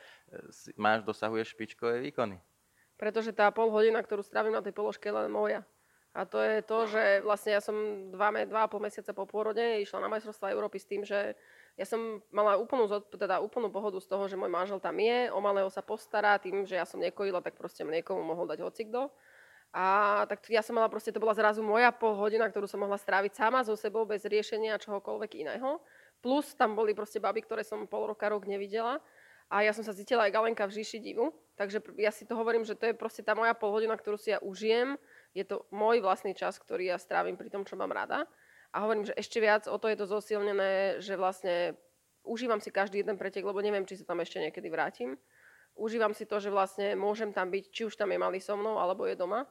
máš, 0.75 1.07
dosahuješ 1.07 1.55
špičkové 1.55 2.03
výkony? 2.11 2.43
Pretože 2.99 3.31
tá 3.31 3.47
pol 3.55 3.71
hodina, 3.71 4.03
ktorú 4.03 4.19
strávim 4.23 4.51
na 4.51 4.63
tej 4.63 4.75
položke, 4.75 5.07
je 5.07 5.15
len 5.15 5.31
moja. 5.31 5.63
A 6.15 6.23
to 6.23 6.39
je 6.39 6.63
to, 6.63 6.87
že 6.87 7.03
vlastne 7.27 7.51
ja 7.51 7.59
som 7.59 7.75
dva, 8.07 8.31
dva 8.47 8.67
a 8.67 8.71
pol 8.71 8.79
mesiaca 8.79 9.11
po 9.11 9.27
pôrode 9.27 9.83
išla 9.83 9.99
na 9.99 10.07
majstrovstvá 10.07 10.47
Európy 10.55 10.79
s 10.79 10.87
tým, 10.87 11.03
že 11.03 11.35
ja 11.75 11.83
som 11.83 12.23
mala 12.31 12.55
úplnú, 12.55 12.87
teda 13.11 13.43
úplnú 13.43 13.67
pohodu 13.67 13.99
z 13.99 14.07
toho, 14.07 14.23
že 14.31 14.39
môj 14.39 14.47
manžel 14.47 14.79
tam 14.79 14.95
je, 14.95 15.27
o 15.27 15.43
malého 15.43 15.67
sa 15.67 15.83
postará, 15.83 16.39
tým, 16.39 16.63
že 16.63 16.79
ja 16.79 16.87
som 16.87 17.03
nekojila, 17.03 17.43
tak 17.43 17.59
proste 17.59 17.83
niekomu 17.83 18.23
mohol 18.23 18.47
dať 18.47 18.63
hocikdo. 18.63 19.11
A 19.75 20.23
tak 20.23 20.47
ja 20.47 20.63
som 20.63 20.79
mala 20.79 20.87
proste, 20.87 21.11
to 21.11 21.19
bola 21.19 21.35
zrazu 21.35 21.59
moja 21.59 21.91
pol 21.91 22.15
hodina, 22.15 22.47
ktorú 22.47 22.63
som 22.63 22.79
mohla 22.79 22.95
stráviť 22.95 23.35
sama 23.35 23.59
so 23.59 23.75
sebou 23.75 24.07
bez 24.07 24.23
riešenia 24.23 24.79
čohokoľvek 24.79 25.35
iného. 25.35 25.83
Plus 26.23 26.55
tam 26.55 26.79
boli 26.79 26.95
proste 26.95 27.19
baby, 27.19 27.43
ktoré 27.43 27.67
som 27.67 27.83
pol 27.83 28.07
roka, 28.07 28.31
rok 28.31 28.47
nevidela. 28.47 29.03
A 29.51 29.67
ja 29.67 29.75
som 29.75 29.83
sa 29.83 29.91
cítila 29.91 30.25
aj 30.25 30.31
galenka 30.31 30.63
v 30.63 30.79
říši 30.79 31.03
divu. 31.03 31.35
Takže 31.59 31.83
ja 31.99 32.07
si 32.15 32.23
to 32.23 32.39
hovorím, 32.39 32.63
že 32.63 32.79
to 32.79 32.87
je 32.87 32.95
proste 32.95 33.19
tá 33.19 33.35
moja 33.35 33.51
pol 33.51 33.75
hodina, 33.75 33.99
ktorú 33.99 34.15
si 34.15 34.31
ja 34.31 34.39
užijem. 34.39 34.95
Je 35.35 35.43
to 35.43 35.67
môj 35.75 35.99
vlastný 35.99 36.31
čas, 36.31 36.55
ktorý 36.55 36.95
ja 36.95 36.97
strávim 36.97 37.35
pri 37.35 37.51
tom, 37.51 37.67
čo 37.67 37.75
mám 37.75 37.91
rada. 37.91 38.23
A 38.71 38.79
hovorím, 38.79 39.11
že 39.11 39.13
ešte 39.19 39.43
viac 39.43 39.67
o 39.67 39.75
to 39.75 39.91
je 39.91 39.99
to 39.99 40.07
zosilnené, 40.07 41.03
že 41.03 41.19
vlastne 41.19 41.75
užívam 42.23 42.63
si 42.63 42.71
každý 42.71 43.03
jeden 43.03 43.19
pretek, 43.19 43.43
lebo 43.43 43.59
neviem, 43.59 43.83
či 43.83 43.99
sa 43.99 44.07
tam 44.07 44.23
ešte 44.23 44.39
niekedy 44.39 44.71
vrátim. 44.71 45.19
Užívam 45.75 46.15
si 46.15 46.23
to, 46.23 46.39
že 46.39 46.47
vlastne 46.47 46.95
môžem 46.95 47.35
tam 47.35 47.51
byť, 47.51 47.63
či 47.75 47.81
už 47.83 47.99
tam 47.99 48.07
je 48.15 48.19
malý 48.19 48.39
so 48.39 48.55
mnou, 48.55 48.79
alebo 48.79 49.03
je 49.03 49.19
doma. 49.19 49.43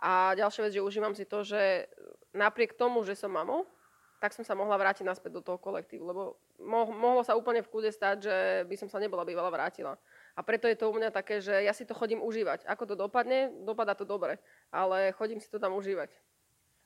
A 0.00 0.34
ďalšia 0.34 0.68
vec, 0.68 0.72
že 0.74 0.84
užívam 0.84 1.14
si 1.14 1.24
to, 1.24 1.46
že 1.46 1.86
napriek 2.34 2.74
tomu, 2.74 3.06
že 3.06 3.14
som 3.14 3.30
mamou, 3.30 3.66
tak 4.18 4.32
som 4.32 4.40
sa 4.40 4.56
mohla 4.56 4.80
vrátiť 4.80 5.04
naspäť 5.04 5.36
do 5.36 5.44
toho 5.44 5.60
kolektívu, 5.60 6.00
lebo 6.00 6.40
mo- 6.56 6.88
mohlo 6.96 7.20
sa 7.20 7.36
úplne 7.36 7.60
v 7.60 7.68
kúde 7.68 7.92
stať, 7.92 8.16
že 8.24 8.36
by 8.64 8.74
som 8.80 8.88
sa 8.88 8.96
nebola 8.96 9.20
bývala 9.20 9.52
vrátila. 9.52 10.00
A 10.32 10.40
preto 10.40 10.64
je 10.64 10.80
to 10.80 10.88
u 10.88 10.96
mňa 10.96 11.12
také, 11.12 11.44
že 11.44 11.52
ja 11.60 11.76
si 11.76 11.84
to 11.84 11.92
chodím 11.92 12.24
užívať. 12.24 12.64
Ako 12.64 12.88
to 12.88 12.96
dopadne, 12.96 13.52
dopadá 13.68 13.92
to 13.92 14.08
dobre, 14.08 14.40
ale 14.72 15.12
chodím 15.12 15.44
si 15.44 15.52
to 15.52 15.60
tam 15.60 15.76
užívať. 15.76 16.08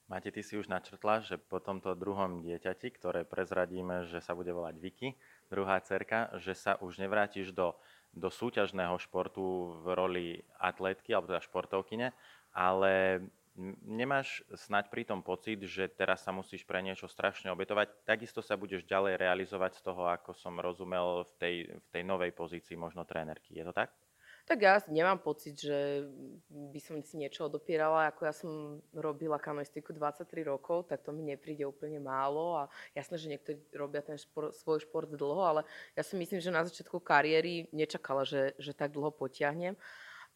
Máte, 0.09 0.33
ty 0.33 0.41
si 0.41 0.57
už 0.57 0.73
načrtla, 0.73 1.21
že 1.21 1.37
po 1.37 1.61
tomto 1.61 1.93
druhom 1.93 2.41
dieťati, 2.41 2.97
ktoré 2.97 3.29
prezradíme, 3.29 4.09
že 4.09 4.25
sa 4.25 4.33
bude 4.33 4.49
volať 4.57 4.75
Vicky, 4.81 5.21
druhá 5.53 5.77
cerka, 5.85 6.33
že 6.41 6.57
sa 6.57 6.81
už 6.81 6.97
nevrátiš 6.97 7.53
do, 7.53 7.77
do 8.17 8.33
súťažného 8.33 8.97
športu 8.97 9.77
v 9.85 9.87
roli 9.93 10.27
atletky 10.57 11.13
alebo 11.13 11.29
teda 11.29 11.45
športovkyne, 11.45 12.17
ale 12.53 13.25
nemáš 13.83 14.47
snať 14.55 14.87
pri 14.87 15.03
tom 15.03 15.21
pocit, 15.27 15.59
že 15.67 15.91
teraz 15.91 16.23
sa 16.23 16.31
musíš 16.31 16.63
pre 16.63 16.79
niečo 16.79 17.11
strašne 17.11 17.51
obetovať, 17.51 18.07
takisto 18.07 18.39
sa 18.39 18.55
budeš 18.55 18.87
ďalej 18.87 19.19
realizovať 19.19 19.83
z 19.83 19.83
toho, 19.83 20.07
ako 20.07 20.31
som 20.31 20.63
rozumel 20.63 21.27
v 21.27 21.33
tej, 21.43 21.57
v 21.75 21.87
tej 21.91 22.03
novej 22.07 22.31
pozícii 22.31 22.79
možno 22.79 23.03
trénerky. 23.03 23.59
Je 23.59 23.67
to 23.67 23.75
tak? 23.75 23.91
Tak 24.49 24.65
ja 24.65 24.81
nemám 24.89 25.21
pocit, 25.21 25.61
že 25.61 26.09
by 26.49 26.81
som 26.81 26.97
si 27.05 27.21
niečo 27.21 27.53
odopierala. 27.53 28.09
Ako 28.09 28.25
ja 28.25 28.33
som 28.33 28.81
robila 28.97 29.37
kanoistiku 29.37 29.93
23 29.93 30.25
rokov, 30.49 30.89
tak 30.89 31.05
to 31.05 31.13
mi 31.13 31.21
nepríde 31.21 31.69
úplne 31.69 32.01
málo. 32.01 32.57
A 32.57 32.73
jasné, 32.97 33.21
že 33.21 33.29
niektorí 33.29 33.61
robia 33.77 34.01
ten 34.01 34.17
šport, 34.17 34.57
svoj 34.57 34.81
šport 34.89 35.13
dlho, 35.13 35.45
ale 35.45 35.61
ja 35.93 36.01
si 36.01 36.17
myslím, 36.17 36.41
že 36.41 36.49
na 36.49 36.65
začiatku 36.65 36.97
kariéry 36.97 37.69
nečakala, 37.77 38.25
že, 38.25 38.57
že 38.57 38.73
tak 38.73 38.97
dlho 38.97 39.13
potiahnem. 39.13 39.77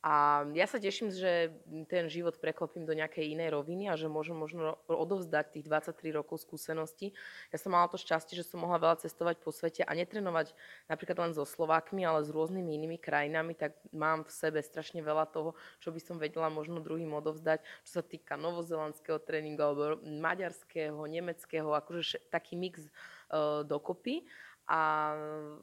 A 0.02 0.42
ja 0.58 0.66
sa 0.66 0.82
teším, 0.82 1.14
že 1.14 1.54
ten 1.86 2.10
život 2.10 2.34
preklopím 2.42 2.82
do 2.82 2.90
nejakej 2.90 3.38
inej 3.38 3.54
roviny 3.54 3.86
a 3.86 3.94
že 3.94 4.10
môžem 4.10 4.34
možno 4.34 4.74
odovzdať 4.90 5.54
tých 5.54 5.64
23 5.70 6.18
rokov 6.18 6.42
skúseností. 6.42 7.14
Ja 7.54 7.58
som 7.62 7.70
mala 7.70 7.86
to 7.86 7.94
šťastie, 8.02 8.34
že 8.34 8.42
som 8.42 8.66
mohla 8.66 8.82
veľa 8.82 9.06
cestovať 9.06 9.38
po 9.38 9.54
svete 9.54 9.86
a 9.86 9.94
netrenovať 9.94 10.58
napríklad 10.90 11.22
len 11.22 11.32
so 11.38 11.46
Slovákmi, 11.46 12.02
ale 12.02 12.26
s 12.26 12.34
rôznymi 12.34 12.82
inými 12.82 12.98
krajinami, 12.98 13.54
tak 13.54 13.78
mám 13.94 14.26
v 14.26 14.34
sebe 14.34 14.58
strašne 14.58 15.06
veľa 15.06 15.30
toho, 15.30 15.54
čo 15.78 15.94
by 15.94 16.02
som 16.02 16.18
vedela 16.18 16.50
možno 16.50 16.82
druhým 16.82 17.14
odovzdať, 17.14 17.62
čo 17.86 17.90
sa 17.94 18.02
týka 18.02 18.34
novozelandského 18.34 19.22
tréningu 19.22 19.62
alebo 19.62 20.02
maďarského, 20.02 20.98
nemeckého, 20.98 21.70
akože 21.78 22.26
taký 22.26 22.58
mix 22.58 22.90
uh, 23.30 23.62
dokopy 23.62 24.26
a 24.66 25.12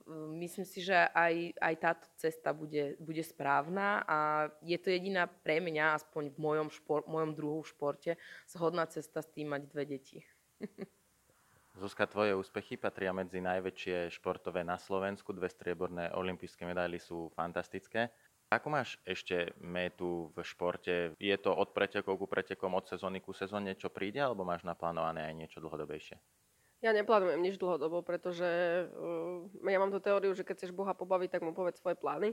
mm, 0.07 0.39
myslím 0.43 0.65
si, 0.67 0.83
že 0.83 0.95
aj, 0.95 1.55
aj 1.55 1.75
táto 1.79 2.07
cesta 2.19 2.51
bude, 2.51 2.99
bude 2.99 3.23
správna 3.23 4.03
a 4.03 4.17
je 4.59 4.75
to 4.75 4.91
jediná 4.91 5.27
pre 5.27 5.63
mňa, 5.63 5.99
aspoň 5.99 6.35
v 6.35 6.37
mojom, 6.37 6.67
špor, 6.69 7.07
mojom 7.07 7.31
druhu 7.35 7.63
športe, 7.63 8.19
zhodná 8.45 8.85
cesta 8.91 9.23
s 9.23 9.31
tým 9.31 9.55
mať 9.55 9.61
dve 9.71 9.83
deti. 9.87 10.19
Zuzka, 11.79 12.03
tvoje 12.11 12.35
úspechy 12.35 12.75
patria 12.75 13.15
medzi 13.15 13.39
najväčšie 13.39 14.11
športové 14.11 14.67
na 14.67 14.75
Slovensku. 14.75 15.31
Dve 15.31 15.47
strieborné 15.47 16.11
olympijské 16.11 16.67
medaily 16.67 16.99
sú 16.99 17.31
fantastické. 17.31 18.11
Ako 18.51 18.67
máš 18.67 18.97
ešte 19.05 19.53
metu 19.61 20.33
v 20.33 20.41
športe? 20.41 21.13
Je 21.21 21.37
to 21.37 21.53
od 21.53 21.71
pretekov 21.71 22.17
ku 22.17 22.25
pretekom, 22.25 22.73
od 22.75 22.89
sezóny 22.89 23.21
ku 23.21 23.31
sezóne, 23.31 23.77
čo 23.77 23.93
príde, 23.93 24.19
alebo 24.19 24.41
máš 24.41 24.65
naplánované 24.65 25.23
aj 25.29 25.37
niečo 25.37 25.61
dlhodobejšie? 25.61 26.17
Ja 26.79 26.95
neplánujem 26.95 27.43
nič 27.43 27.59
dlhodobo, 27.59 27.99
pretože 27.99 28.47
uh, 28.87 29.43
ja 29.67 29.77
mám 29.83 29.91
tú 29.91 29.99
teóriu, 29.99 30.31
že 30.31 30.47
keď 30.47 30.55
chceš 30.63 30.71
Boha 30.71 30.95
pobaviť, 30.95 31.35
tak 31.35 31.43
mu 31.43 31.51
povedz 31.51 31.83
svoje 31.83 31.99
plány. 31.99 32.31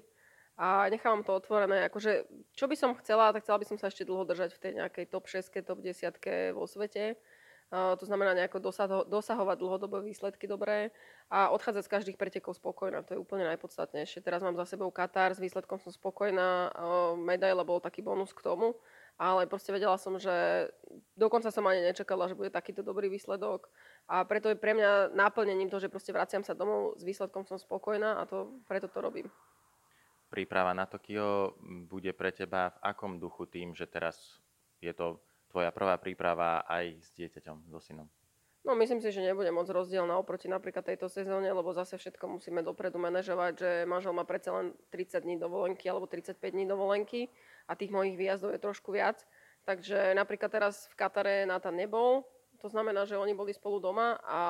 A 0.57 0.87
nechávam 0.89 1.27
to 1.27 1.35
otvorené. 1.35 1.85
Akože, 1.91 2.25
čo 2.55 2.65
by 2.71 2.77
som 2.79 2.97
chcela, 3.03 3.35
tak 3.35 3.45
chcela 3.45 3.61
by 3.61 3.67
som 3.69 3.77
sa 3.77 3.91
ešte 3.91 4.07
dlho 4.07 4.25
držať 4.25 4.57
v 4.57 4.63
tej 4.63 4.73
nejakej 4.79 5.05
top 5.11 5.27
6, 5.29 5.51
top 5.67 5.83
10 5.83 6.55
vo 6.55 6.65
svete. 6.65 7.19
Uh, 7.67 7.99
to 7.99 8.07
znamená 8.07 8.31
nejako 8.39 8.63
dosaho- 8.63 9.03
dosahovať 9.11 9.59
dlhodobé 9.59 9.99
výsledky 10.07 10.47
dobré 10.47 10.95
a 11.27 11.51
odchádzať 11.51 11.83
z 11.83 11.93
každých 11.99 12.17
pretekov 12.17 12.55
spokojná. 12.55 13.03
To 13.03 13.19
je 13.19 13.23
úplne 13.23 13.43
najpodstatnejšie. 13.51 14.23
Teraz 14.23 14.39
mám 14.47 14.55
za 14.55 14.63
sebou 14.71 14.87
Katar, 14.95 15.35
s 15.35 15.43
výsledkom 15.43 15.83
som 15.83 15.91
spokojná, 15.91 16.71
uh, 16.71 17.19
medaila 17.19 17.67
bol 17.67 17.83
taký 17.83 18.07
bonus 18.07 18.31
k 18.31 18.47
tomu, 18.47 18.79
ale 19.19 19.51
proste 19.51 19.75
vedela 19.75 19.99
som, 19.99 20.15
že 20.15 20.71
dokonca 21.19 21.51
som 21.51 21.67
ani 21.67 21.83
nečakala, 21.83 22.31
že 22.31 22.39
bude 22.39 22.55
takýto 22.55 22.87
dobrý 22.87 23.11
výsledok 23.11 23.67
a 24.07 24.23
preto 24.23 24.47
je 24.51 24.59
pre 24.59 24.71
mňa 24.71 25.15
náplnením 25.19 25.67
to, 25.67 25.83
že 25.83 25.91
proste 25.91 26.15
vraciam 26.15 26.47
sa 26.47 26.55
domov, 26.55 26.95
s 26.95 27.03
výsledkom 27.03 27.43
som 27.43 27.59
spokojná 27.59 28.23
a 28.23 28.27
to, 28.27 28.63
preto 28.71 28.87
to 28.87 29.03
robím. 29.03 29.27
Príprava 30.31 30.75
na 30.75 30.87
Tokio 30.87 31.59
bude 31.87 32.11
pre 32.15 32.31
teba 32.31 32.71
v 32.75 32.79
akom 32.83 33.19
duchu 33.19 33.47
tým, 33.47 33.75
že 33.75 33.87
teraz 33.87 34.43
je 34.79 34.91
to 34.95 35.23
tvoja 35.51 35.71
prvá 35.71 35.99
príprava 35.99 36.67
aj 36.67 36.99
s 37.03 37.09
dieťaťom, 37.15 37.71
so 37.71 37.79
synom? 37.83 38.07
No 38.67 38.75
myslím 38.75 38.99
si, 38.99 39.15
že 39.15 39.23
nebude 39.23 39.47
moc 39.55 39.71
rozdielna 39.71 40.19
oproti 40.19 40.51
napríklad 40.51 40.83
tejto 40.83 41.07
sezóne, 41.07 41.47
lebo 41.47 41.71
zase 41.71 41.95
všetko 42.03 42.27
musíme 42.27 42.67
dopredu 42.67 42.99
manažovať, 42.99 43.53
že 43.55 43.71
manžel 43.87 44.11
má 44.11 44.27
predsa 44.27 44.59
len 44.59 44.75
30 44.91 45.23
dní 45.23 45.39
dovolenky 45.39 45.87
alebo 45.87 46.11
35 46.11 46.43
dní 46.51 46.67
dovolenky 46.67 47.31
a 47.71 47.79
tých 47.79 47.95
mojich 47.95 48.19
výjazdov 48.19 48.59
je 48.59 48.61
trošku 48.67 48.91
viac. 48.91 49.23
Takže 49.63 50.19
napríklad 50.19 50.51
teraz 50.51 50.91
v 50.91 50.95
Katare 50.99 51.47
Nathan 51.47 51.79
nebol, 51.79 52.27
to 52.61 52.69
znamená, 52.69 53.05
že 53.05 53.19
oni 53.19 53.35
boli 53.35 53.55
spolu 53.55 53.81
doma 53.81 54.21
a 54.25 54.41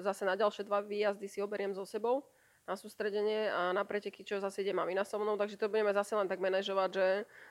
zase 0.00 0.24
na 0.24 0.36
ďalšie 0.36 0.64
dva 0.64 0.80
výjazdy 0.80 1.26
si 1.28 1.38
oberiem 1.40 1.72
so 1.76 1.84
sebou 1.84 2.24
na 2.68 2.78
sústredenie 2.78 3.50
a 3.50 3.74
na 3.74 3.82
preteky, 3.82 4.22
čo 4.22 4.38
zase 4.38 4.62
ide 4.62 4.70
mamina 4.70 5.02
so 5.02 5.18
mnou, 5.18 5.34
takže 5.34 5.58
to 5.58 5.66
budeme 5.66 5.90
zase 5.90 6.14
len 6.14 6.30
tak 6.30 6.38
manažovať, 6.38 6.90
že 6.94 7.06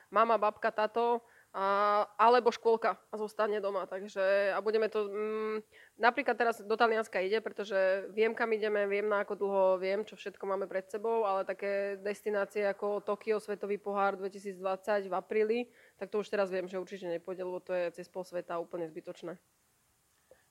mama, 0.08 0.40
babka, 0.40 0.72
tato, 0.72 1.20
a, 1.50 2.06
alebo 2.14 2.54
škôlka 2.54 2.94
a 3.10 3.14
zostane 3.18 3.58
doma. 3.58 3.82
Takže 3.84 4.54
a 4.54 4.58
budeme 4.62 4.86
to... 4.86 5.10
Mm, 5.10 5.56
napríklad 5.98 6.38
teraz 6.38 6.62
do 6.62 6.76
Talianska 6.78 7.18
ide, 7.18 7.42
pretože 7.42 8.06
viem, 8.14 8.32
kam 8.32 8.54
ideme, 8.54 8.86
viem 8.86 9.10
na 9.10 9.26
ako 9.26 9.34
dlho, 9.34 9.64
viem, 9.82 10.06
čo 10.06 10.14
všetko 10.14 10.46
máme 10.46 10.70
pred 10.70 10.86
sebou, 10.86 11.26
ale 11.26 11.42
také 11.42 11.98
destinácie 12.00 12.62
ako 12.70 13.02
Tokio, 13.02 13.42
Svetový 13.42 13.82
pohár 13.82 14.14
2020 14.14 15.10
v 15.10 15.14
apríli, 15.14 15.58
tak 15.98 16.08
to 16.08 16.22
už 16.22 16.30
teraz 16.30 16.54
viem, 16.54 16.70
že 16.70 16.78
určite 16.78 17.10
nepôjde, 17.10 17.42
lebo 17.42 17.58
to 17.58 17.74
je 17.74 17.90
cez 17.98 18.06
pol 18.06 18.22
sveta 18.22 18.62
úplne 18.62 18.86
zbytočné. 18.86 19.34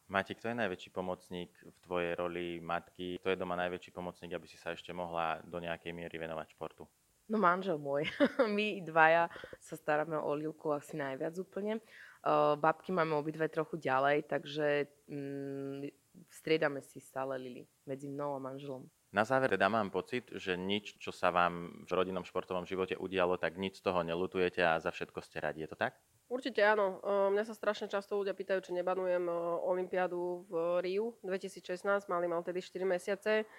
Mati, 0.09 0.33
kto 0.33 0.49
je 0.49 0.57
najväčší 0.57 0.89
pomocník 0.89 1.53
v 1.53 1.77
tvojej 1.85 2.17
roli 2.17 2.57
matky? 2.57 3.21
Kto 3.21 3.29
je 3.29 3.37
doma 3.37 3.53
najväčší 3.53 3.93
pomocník, 3.93 4.33
aby 4.33 4.49
si 4.49 4.57
sa 4.57 4.73
ešte 4.73 4.89
mohla 4.89 5.37
do 5.45 5.61
nejakej 5.61 5.93
miery 5.93 6.17
venovať 6.17 6.57
športu? 6.57 6.89
No 7.29 7.37
manžel 7.37 7.77
môj. 7.77 8.09
My 8.57 8.81
dvaja 8.81 9.29
sa 9.61 9.77
staráme 9.77 10.17
o 10.17 10.33
Lilku 10.33 10.73
asi 10.73 10.97
najviac 10.97 11.37
úplne. 11.37 11.77
Uh, 12.25 12.57
babky 12.57 12.89
máme 12.89 13.13
obidve 13.21 13.45
trochu 13.53 13.77
ďalej, 13.77 14.25
takže 14.25 14.89
um, 15.13 15.85
striedame 16.33 16.81
si 16.81 16.97
stále 16.97 17.37
Lili 17.37 17.69
medzi 17.85 18.09
mnou 18.09 18.33
a 18.33 18.41
manželom. 18.41 18.89
Na 19.13 19.21
záver 19.29 19.53
teda 19.53 19.69
mám 19.69 19.93
pocit, 19.93 20.25
že 20.33 20.57
nič, 20.57 20.97
čo 20.97 21.13
sa 21.13 21.29
vám 21.29 21.85
v 21.85 21.91
rodinnom 21.93 22.25
športovom 22.25 22.65
živote 22.65 22.97
udialo, 22.97 23.37
tak 23.37 23.61
nič 23.61 23.77
z 23.77 23.85
toho 23.85 24.01
nelutujete 24.01 24.65
a 24.65 24.81
za 24.81 24.89
všetko 24.89 25.21
ste 25.21 25.37
radi. 25.37 25.65
Je 25.65 25.69
to 25.69 25.77
tak? 25.77 26.01
Určite 26.29 26.61
áno. 26.61 27.01
Mňa 27.33 27.41
sa 27.41 27.57
strašne 27.57 27.89
často 27.89 28.13
ľudia 28.13 28.37
pýtajú, 28.37 28.61
či 28.61 28.77
nebanujem 28.77 29.25
Olympiádu 29.65 30.45
v 30.45 30.77
Riu 30.85 31.17
2016. 31.25 32.05
Mali 32.05 32.29
mal 32.29 32.45
tedy 32.45 32.61
4 32.61 32.85
mesiace. 32.85 33.49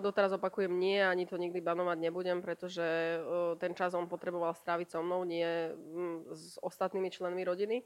Doteraz 0.00 0.32
opakujem 0.32 0.72
nie, 0.72 0.96
ani 0.96 1.28
to 1.28 1.36
nikdy 1.36 1.60
banovať 1.60 2.00
nebudem, 2.00 2.40
pretože 2.40 3.20
ten 3.60 3.76
čas 3.76 3.92
on 3.92 4.08
potreboval 4.08 4.56
stráviť 4.56 4.96
so 4.96 5.04
mnou, 5.04 5.28
nie 5.28 5.44
mm, 5.76 6.32
s 6.32 6.56
ostatnými 6.64 7.12
členmi 7.12 7.44
rodiny. 7.44 7.84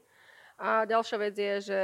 A 0.63 0.87
ďalšia 0.87 1.17
vec 1.19 1.35
je, 1.35 1.55
že 1.59 1.81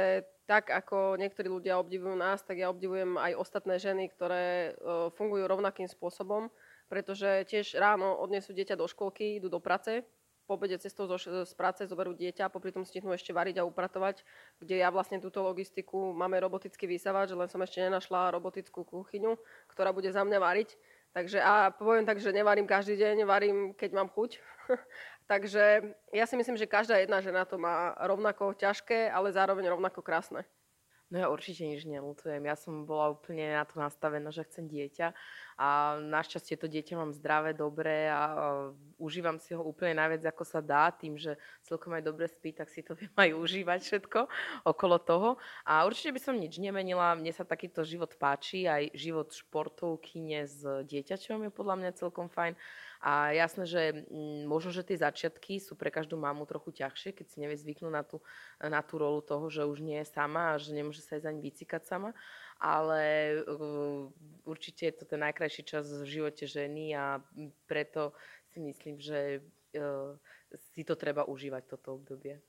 tak 0.48 0.72
ako 0.72 1.20
niektorí 1.20 1.52
ľudia 1.52 1.76
obdivujú 1.76 2.16
nás, 2.16 2.40
tak 2.40 2.64
ja 2.64 2.72
obdivujem 2.72 3.20
aj 3.20 3.36
ostatné 3.36 3.76
ženy, 3.76 4.08
ktoré 4.08 4.72
fungujú 5.20 5.44
rovnakým 5.44 5.84
spôsobom, 5.84 6.48
pretože 6.88 7.44
tiež 7.44 7.76
ráno 7.76 8.16
odnesú 8.16 8.56
dieťa 8.56 8.80
do 8.80 8.88
školky, 8.88 9.36
idú 9.36 9.52
do 9.52 9.60
prace, 9.60 10.08
po 10.48 10.56
cestou 10.80 11.04
zo, 11.04 11.20
z 11.20 11.52
práce 11.52 11.84
zoberú 11.84 12.16
dieťa 12.16 12.48
a 12.48 12.52
popri 12.52 12.72
tom 12.72 12.88
stihnú 12.88 13.12
ešte 13.12 13.36
variť 13.36 13.60
a 13.60 13.68
upratovať, 13.68 14.24
kde 14.64 14.80
ja 14.80 14.88
vlastne 14.88 15.20
túto 15.20 15.44
logistiku 15.44 16.16
máme 16.16 16.40
roboticky 16.40 16.88
vysávať, 16.88 17.36
že 17.36 17.38
len 17.38 17.48
som 17.52 17.60
ešte 17.60 17.84
nenašla 17.84 18.32
robotickú 18.32 18.80
kuchyňu, 18.88 19.36
ktorá 19.68 19.92
bude 19.92 20.08
za 20.08 20.24
mňa 20.24 20.38
variť. 20.40 20.72
Takže 21.12 21.44
a 21.44 21.68
poviem 21.68 22.08
tak, 22.08 22.16
že 22.16 22.32
nevarím 22.32 22.64
každý 22.64 22.96
deň, 22.96 23.28
varím, 23.28 23.58
keď 23.76 23.90
mám 23.92 24.08
chuť. 24.08 24.40
Takže 25.32 25.92
ja 26.16 26.24
si 26.24 26.34
myslím, 26.40 26.56
že 26.56 26.64
každá 26.64 26.96
jedna 26.96 27.20
žena 27.20 27.44
to 27.44 27.60
má 27.60 27.92
rovnako 28.00 28.56
ťažké, 28.56 29.12
ale 29.12 29.32
zároveň 29.32 29.68
rovnako 29.68 30.00
krásne. 30.00 30.48
No 31.08 31.16
ja 31.16 31.32
určite 31.32 31.64
nič 31.64 31.88
nelutujem. 31.88 32.44
Ja 32.44 32.52
som 32.52 32.84
bola 32.84 33.16
úplne 33.16 33.56
na 33.56 33.64
to 33.64 33.80
nastavená, 33.80 34.28
že 34.28 34.44
chcem 34.44 34.68
dieťa 34.68 35.16
a 35.56 35.96
našťastie 36.04 36.60
to 36.60 36.68
dieťa 36.68 37.00
mám 37.00 37.16
zdravé, 37.16 37.56
dobré 37.56 38.12
a, 38.12 38.20
a 38.28 38.46
užívam 39.00 39.40
si 39.40 39.56
ho 39.56 39.64
úplne 39.64 39.96
najviac, 39.96 40.28
ako 40.30 40.44
sa 40.44 40.60
dá. 40.60 40.92
Tým, 40.92 41.16
že 41.16 41.40
celkom 41.64 41.96
aj 41.96 42.04
dobre 42.04 42.28
spí, 42.28 42.52
tak 42.52 42.68
si 42.68 42.84
to 42.84 42.92
viem 42.92 43.10
aj 43.16 43.32
užívať 43.40 43.80
všetko 43.80 44.20
okolo 44.68 44.96
toho. 45.00 45.30
A 45.64 45.88
určite 45.88 46.12
by 46.12 46.20
som 46.20 46.36
nič 46.36 46.60
nemenila. 46.60 47.16
Mne 47.16 47.32
sa 47.32 47.48
takýto 47.48 47.88
život 47.88 48.12
páči. 48.20 48.68
Aj 48.68 48.84
život 48.92 49.32
športovkyne 49.32 50.44
s 50.44 50.60
dieťačom 50.62 51.48
je 51.48 51.50
podľa 51.50 51.74
mňa 51.80 51.98
celkom 51.98 52.28
fajn. 52.28 52.52
A 52.98 53.30
jasné, 53.30 53.62
že 53.62 53.82
mm, 54.10 54.50
možno, 54.50 54.74
že 54.74 54.82
tie 54.82 54.98
začiatky 54.98 55.62
sú 55.62 55.78
pre 55.78 55.86
každú 55.86 56.18
mamu 56.18 56.42
trochu 56.50 56.74
ťažšie, 56.82 57.14
keď 57.14 57.26
si 57.30 57.36
nevie 57.38 57.54
zvyknúť 57.54 57.92
na 57.94 58.02
tú, 58.02 58.18
na 58.58 58.82
tú 58.82 58.98
rolu 58.98 59.22
toho, 59.22 59.46
že 59.46 59.62
už 59.62 59.78
nie 59.78 60.02
je 60.02 60.10
sama 60.10 60.54
a 60.54 60.58
že 60.58 60.74
nemôže 60.74 60.98
sa 61.06 61.14
aj 61.14 61.30
zaň 61.30 61.36
vycikať 61.38 61.82
sama. 61.86 62.10
Ale 62.58 63.38
uh, 63.46 64.10
určite 64.42 64.90
je 64.90 64.94
to 64.98 65.04
ten 65.06 65.22
najkrajší 65.22 65.62
čas 65.62 65.86
v 65.86 66.10
živote 66.10 66.42
ženy 66.50 66.98
a 66.98 67.22
preto 67.70 68.10
si 68.50 68.58
myslím, 68.58 68.98
že 68.98 69.46
uh, 69.78 70.18
si 70.74 70.82
to 70.82 70.98
treba 70.98 71.22
užívať 71.22 71.70
toto 71.70 71.94
obdobie. 71.94 72.42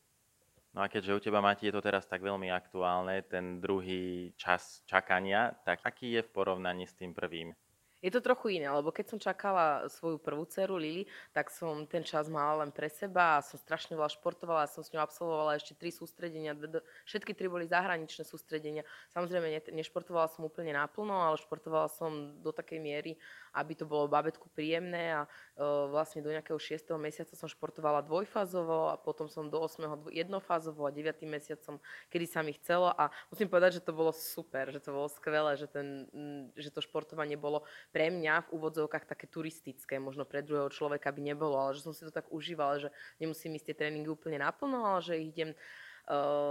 No 0.73 0.85
a 0.85 0.89
keďže 0.89 1.13
u 1.13 1.19
teba, 1.21 1.41
Mati, 1.41 1.65
je 1.69 1.73
to 1.73 1.81
teraz 1.81 2.05
tak 2.05 2.21
veľmi 2.21 2.53
aktuálne, 2.53 3.25
ten 3.25 3.57
druhý 3.57 4.33
čas 4.37 4.85
čakania, 4.85 5.53
tak 5.65 5.81
aký 5.81 6.17
je 6.17 6.21
v 6.21 6.33
porovnaní 6.33 6.85
s 6.85 6.93
tým 6.93 7.13
prvým? 7.13 7.57
Je 7.99 8.07
to 8.15 8.23
trochu 8.23 8.55
iné, 8.55 8.71
lebo 8.71 8.95
keď 8.95 9.05
som 9.11 9.19
čakala 9.19 9.91
svoju 9.91 10.23
prvú 10.23 10.47
dceru 10.47 10.79
Lili, 10.79 11.03
tak 11.35 11.51
som 11.51 11.83
ten 11.83 11.99
čas 11.99 12.31
mala 12.31 12.63
len 12.63 12.71
pre 12.71 12.87
seba 12.87 13.35
a 13.35 13.43
som 13.43 13.59
strašne 13.59 13.99
veľa 13.99 14.07
športovala, 14.15 14.71
som 14.71 14.79
s 14.79 14.95
ňou 14.95 15.03
absolvovala 15.03 15.59
ešte 15.59 15.75
tri 15.75 15.91
sústredenia, 15.91 16.55
všetky 17.03 17.35
tri 17.35 17.51
boli 17.51 17.67
zahraničné 17.67 18.23
sústredenia. 18.23 18.87
Samozrejme, 19.11 19.51
ne, 19.51 19.61
nešportovala 19.83 20.31
som 20.31 20.47
úplne 20.47 20.71
naplno, 20.71 21.11
ale 21.11 21.35
športovala 21.43 21.91
som 21.91 22.39
do 22.39 22.55
takej 22.55 22.79
miery, 22.79 23.19
aby 23.51 23.75
to 23.75 23.83
bolo 23.83 24.07
babetku 24.07 24.47
príjemné 24.55 25.19
a 25.19 25.21
uh, 25.27 25.91
vlastne 25.91 26.23
do 26.23 26.31
nejakého 26.31 26.55
6. 26.55 26.95
mesiaca 26.95 27.35
som 27.35 27.51
športovala 27.51 28.07
dvojfázovo 28.07 28.93
a 28.93 28.95
potom 28.95 29.27
som 29.27 29.51
do 29.51 29.59
8. 29.59 30.07
jednofázovo 30.15 30.87
a 30.87 30.95
9. 30.95 31.19
mesiacom, 31.27 31.83
kedy 32.07 32.25
sa 32.31 32.39
mi 32.47 32.55
chcelo 32.55 32.95
a 32.95 33.11
musím 33.27 33.51
povedať, 33.51 33.83
že 33.83 33.85
to 33.85 33.91
bolo 33.91 34.15
super, 34.15 34.71
že 34.71 34.79
to 34.79 34.95
bolo 34.95 35.11
skvelé, 35.11 35.59
že, 35.59 35.67
ten, 35.67 36.07
že 36.55 36.71
to 36.71 36.79
športovanie 36.79 37.35
bolo 37.35 37.67
pre 37.89 38.13
mňa 38.13 38.45
v 38.45 38.51
úvodzovkách 38.53 39.09
také 39.09 39.25
turistické, 39.25 39.97
možno 39.97 40.25
pre 40.25 40.45
druhého 40.45 40.69
človeka 40.69 41.09
by 41.09 41.21
nebolo, 41.33 41.57
ale 41.57 41.73
že 41.73 41.85
som 41.85 41.93
si 41.93 42.05
to 42.05 42.13
tak 42.13 42.29
užívala, 42.29 42.77
že 42.77 42.89
nemusím 43.17 43.57
ísť 43.57 43.73
tie 43.73 43.79
tréningy 43.85 44.09
úplne 44.09 44.41
naplno, 44.41 44.85
ale 44.85 45.01
že 45.01 45.17
idem 45.17 45.57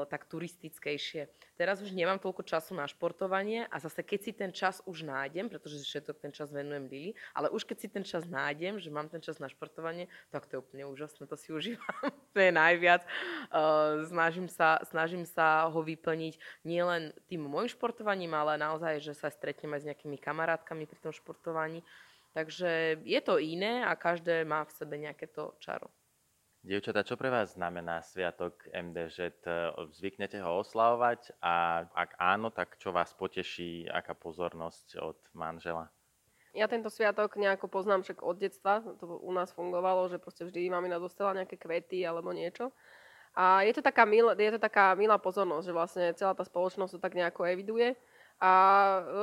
tak 0.06 0.30
turistickejšie. 0.30 1.26
Teraz 1.58 1.82
už 1.82 1.90
nemám 1.90 2.22
toľko 2.22 2.46
času 2.46 2.78
na 2.78 2.86
športovanie 2.86 3.66
a 3.66 3.82
zase 3.82 4.06
keď 4.06 4.20
si 4.22 4.30
ten 4.30 4.54
čas 4.54 4.78
už 4.86 5.02
nájdem, 5.02 5.50
pretože 5.50 5.82
všetok 5.82 6.22
ten 6.22 6.30
čas 6.30 6.54
venujem 6.54 6.86
Lili, 6.86 7.12
ale 7.34 7.50
už 7.50 7.66
keď 7.66 7.76
si 7.82 7.88
ten 7.90 8.06
čas 8.06 8.22
nájdem, 8.30 8.78
že 8.78 8.94
mám 8.94 9.10
ten 9.10 9.18
čas 9.18 9.42
na 9.42 9.50
športovanie, 9.50 10.06
tak 10.30 10.46
to 10.46 10.54
je 10.54 10.62
úplne 10.62 10.86
úžasné, 10.86 11.26
to 11.26 11.34
si 11.34 11.50
užívam, 11.58 12.14
to 12.30 12.38
je 12.38 12.54
najviac. 12.54 13.02
Uh, 13.50 14.06
snažím, 14.06 14.46
sa, 14.46 14.78
snažím 14.86 15.26
sa 15.26 15.66
ho 15.66 15.80
vyplniť 15.82 16.38
nielen 16.62 17.10
tým 17.26 17.42
môjim 17.42 17.74
športovaním, 17.74 18.38
ale 18.38 18.54
naozaj, 18.62 19.02
že 19.02 19.18
sa 19.18 19.26
stretnem 19.26 19.74
aj 19.74 19.82
s 19.82 19.88
nejakými 19.90 20.22
kamarátkami 20.22 20.86
pri 20.86 20.98
tom 21.02 21.10
športovaní. 21.10 21.82
Takže 22.38 23.02
je 23.02 23.20
to 23.24 23.42
iné 23.42 23.82
a 23.82 23.98
každé 23.98 24.46
má 24.46 24.62
v 24.62 24.74
sebe 24.78 24.94
nejaké 24.94 25.26
to 25.26 25.58
čaro. 25.58 25.90
Dievčatá, 26.68 27.00
čo 27.00 27.16
pre 27.16 27.32
vás 27.32 27.56
znamená 27.56 28.04
Sviatok 28.04 28.68
MDŽ? 28.76 29.40
Zvyknete 29.96 30.36
ho 30.44 30.60
oslavovať 30.60 31.40
a 31.40 31.88
ak 31.88 32.20
áno, 32.20 32.52
tak 32.52 32.76
čo 32.76 32.92
vás 32.92 33.16
poteší, 33.16 33.88
aká 33.88 34.12
pozornosť 34.12 35.00
od 35.00 35.16
manžela? 35.32 35.88
Ja 36.52 36.68
tento 36.68 36.92
sviatok 36.92 37.40
nejako 37.40 37.72
poznám 37.72 38.04
však 38.04 38.20
od 38.20 38.36
detstva, 38.36 38.84
to 39.00 39.16
u 39.16 39.32
nás 39.32 39.48
fungovalo, 39.56 40.12
že 40.12 40.20
proste 40.20 40.44
vždy 40.44 40.68
mamina 40.68 41.00
dostala 41.00 41.32
nejaké 41.40 41.56
kvety 41.56 42.04
alebo 42.04 42.36
niečo. 42.36 42.68
A 43.32 43.64
je 43.64 43.72
to 43.72 43.80
taká, 43.80 44.04
mil, 44.04 44.36
je 44.36 44.52
to 44.52 44.60
taká 44.60 44.92
milá 44.92 45.16
pozornosť, 45.16 45.64
že 45.64 45.72
vlastne 45.72 46.04
celá 46.20 46.36
tá 46.36 46.44
spoločnosť 46.44 46.92
to 46.92 47.00
tak 47.00 47.16
nejako 47.16 47.48
eviduje. 47.48 47.96
A 48.38 48.52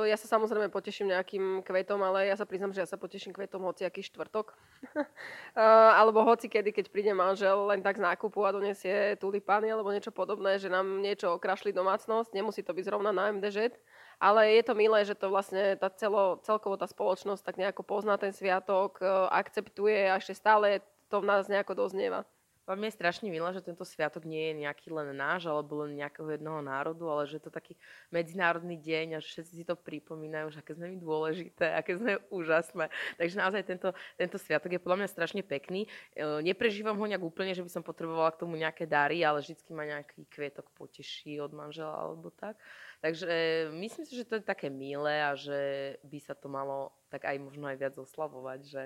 e, 0.04 0.12
ja 0.12 0.16
sa 0.20 0.28
samozrejme 0.28 0.68
poteším 0.68 1.08
nejakým 1.08 1.64
kvetom, 1.64 2.04
ale 2.04 2.28
ja 2.28 2.36
sa 2.36 2.44
priznam, 2.44 2.68
že 2.76 2.84
ja 2.84 2.88
sa 2.88 3.00
poteším 3.00 3.32
kvetom 3.32 3.64
hoci 3.64 3.88
aký 3.88 4.04
štvrtok. 4.04 4.52
alebo 5.96 6.20
hoci 6.20 6.52
kedy, 6.52 6.76
keď 6.76 6.86
príde 6.92 7.16
manžel 7.16 7.56
len 7.72 7.80
tak 7.80 7.96
z 7.96 8.04
nákupu 8.04 8.44
a 8.44 8.52
donesie 8.52 9.16
tulipány 9.16 9.72
alebo 9.72 9.88
niečo 9.88 10.12
podobné, 10.12 10.60
že 10.60 10.68
nám 10.68 11.00
niečo 11.00 11.32
okrašli 11.32 11.72
domácnosť. 11.72 12.36
Nemusí 12.36 12.60
to 12.60 12.76
byť 12.76 12.84
zrovna 12.92 13.08
na 13.08 13.32
MDŽ, 13.32 13.72
ale 14.20 14.52
je 14.60 14.62
to 14.68 14.76
milé, 14.76 15.00
že 15.08 15.16
to 15.16 15.32
vlastne 15.32 15.80
tá 15.80 15.88
celo, 15.88 16.36
celkovo 16.44 16.76
tá 16.76 16.84
spoločnosť 16.84 17.40
tak 17.40 17.56
nejako 17.56 17.88
pozná 17.88 18.20
ten 18.20 18.36
sviatok, 18.36 19.00
e, 19.00 19.08
akceptuje 19.32 20.12
a 20.12 20.20
ešte 20.20 20.36
stále 20.36 20.84
to 21.08 21.24
v 21.24 21.28
nás 21.28 21.48
nejako 21.48 21.72
doznieva. 21.72 22.28
Vám 22.66 22.82
je 22.82 22.98
strašne 22.98 23.30
milé, 23.30 23.46
že 23.54 23.62
tento 23.62 23.86
sviatok 23.86 24.26
nie 24.26 24.50
je 24.50 24.66
nejaký 24.66 24.90
len 24.90 25.14
náš, 25.14 25.46
alebo 25.46 25.86
len 25.86 25.94
nejakého 25.94 26.26
jednoho 26.34 26.58
národu, 26.58 27.06
ale 27.06 27.22
že 27.30 27.38
je 27.38 27.46
to 27.46 27.54
taký 27.54 27.78
medzinárodný 28.10 28.74
deň 28.74 29.06
a 29.14 29.22
že 29.22 29.38
všetci 29.38 29.52
si 29.62 29.64
to 29.64 29.78
pripomínajú, 29.78 30.50
že 30.50 30.58
aké 30.66 30.74
sme 30.74 30.90
my 30.90 30.98
dôležité, 30.98 31.78
aké 31.78 31.94
sme 31.94 32.18
úžasné. 32.26 32.90
Takže 33.22 33.38
naozaj 33.38 33.62
tento, 33.70 33.94
tento 34.18 34.34
sviatok 34.34 34.74
je 34.74 34.82
podľa 34.82 35.06
mňa 35.06 35.14
strašne 35.14 35.42
pekný. 35.46 35.86
E, 35.86 36.42
neprežívam 36.42 36.98
ho 36.98 37.06
nejak 37.06 37.22
úplne, 37.22 37.54
že 37.54 37.62
by 37.62 37.70
som 37.70 37.86
potrebovala 37.86 38.34
k 38.34 38.42
tomu 38.42 38.58
nejaké 38.58 38.82
dary, 38.82 39.22
ale 39.22 39.46
vždy 39.46 39.54
ma 39.70 39.86
nejaký 39.86 40.26
kvietok 40.26 40.66
poteší 40.74 41.38
od 41.38 41.54
manžela 41.54 41.94
alebo 41.94 42.34
tak. 42.34 42.58
Takže 42.98 43.30
myslím 43.78 44.04
si, 44.10 44.18
že 44.18 44.26
to 44.26 44.42
je 44.42 44.42
také 44.42 44.66
milé 44.74 45.22
a 45.22 45.38
že 45.38 45.94
by 46.02 46.18
sa 46.18 46.34
to 46.34 46.50
malo 46.50 46.90
tak 47.06 47.30
aj 47.30 47.38
možno 47.38 47.70
aj 47.70 47.78
viac 47.78 47.94
oslavovať, 47.94 48.60
že 48.66 48.82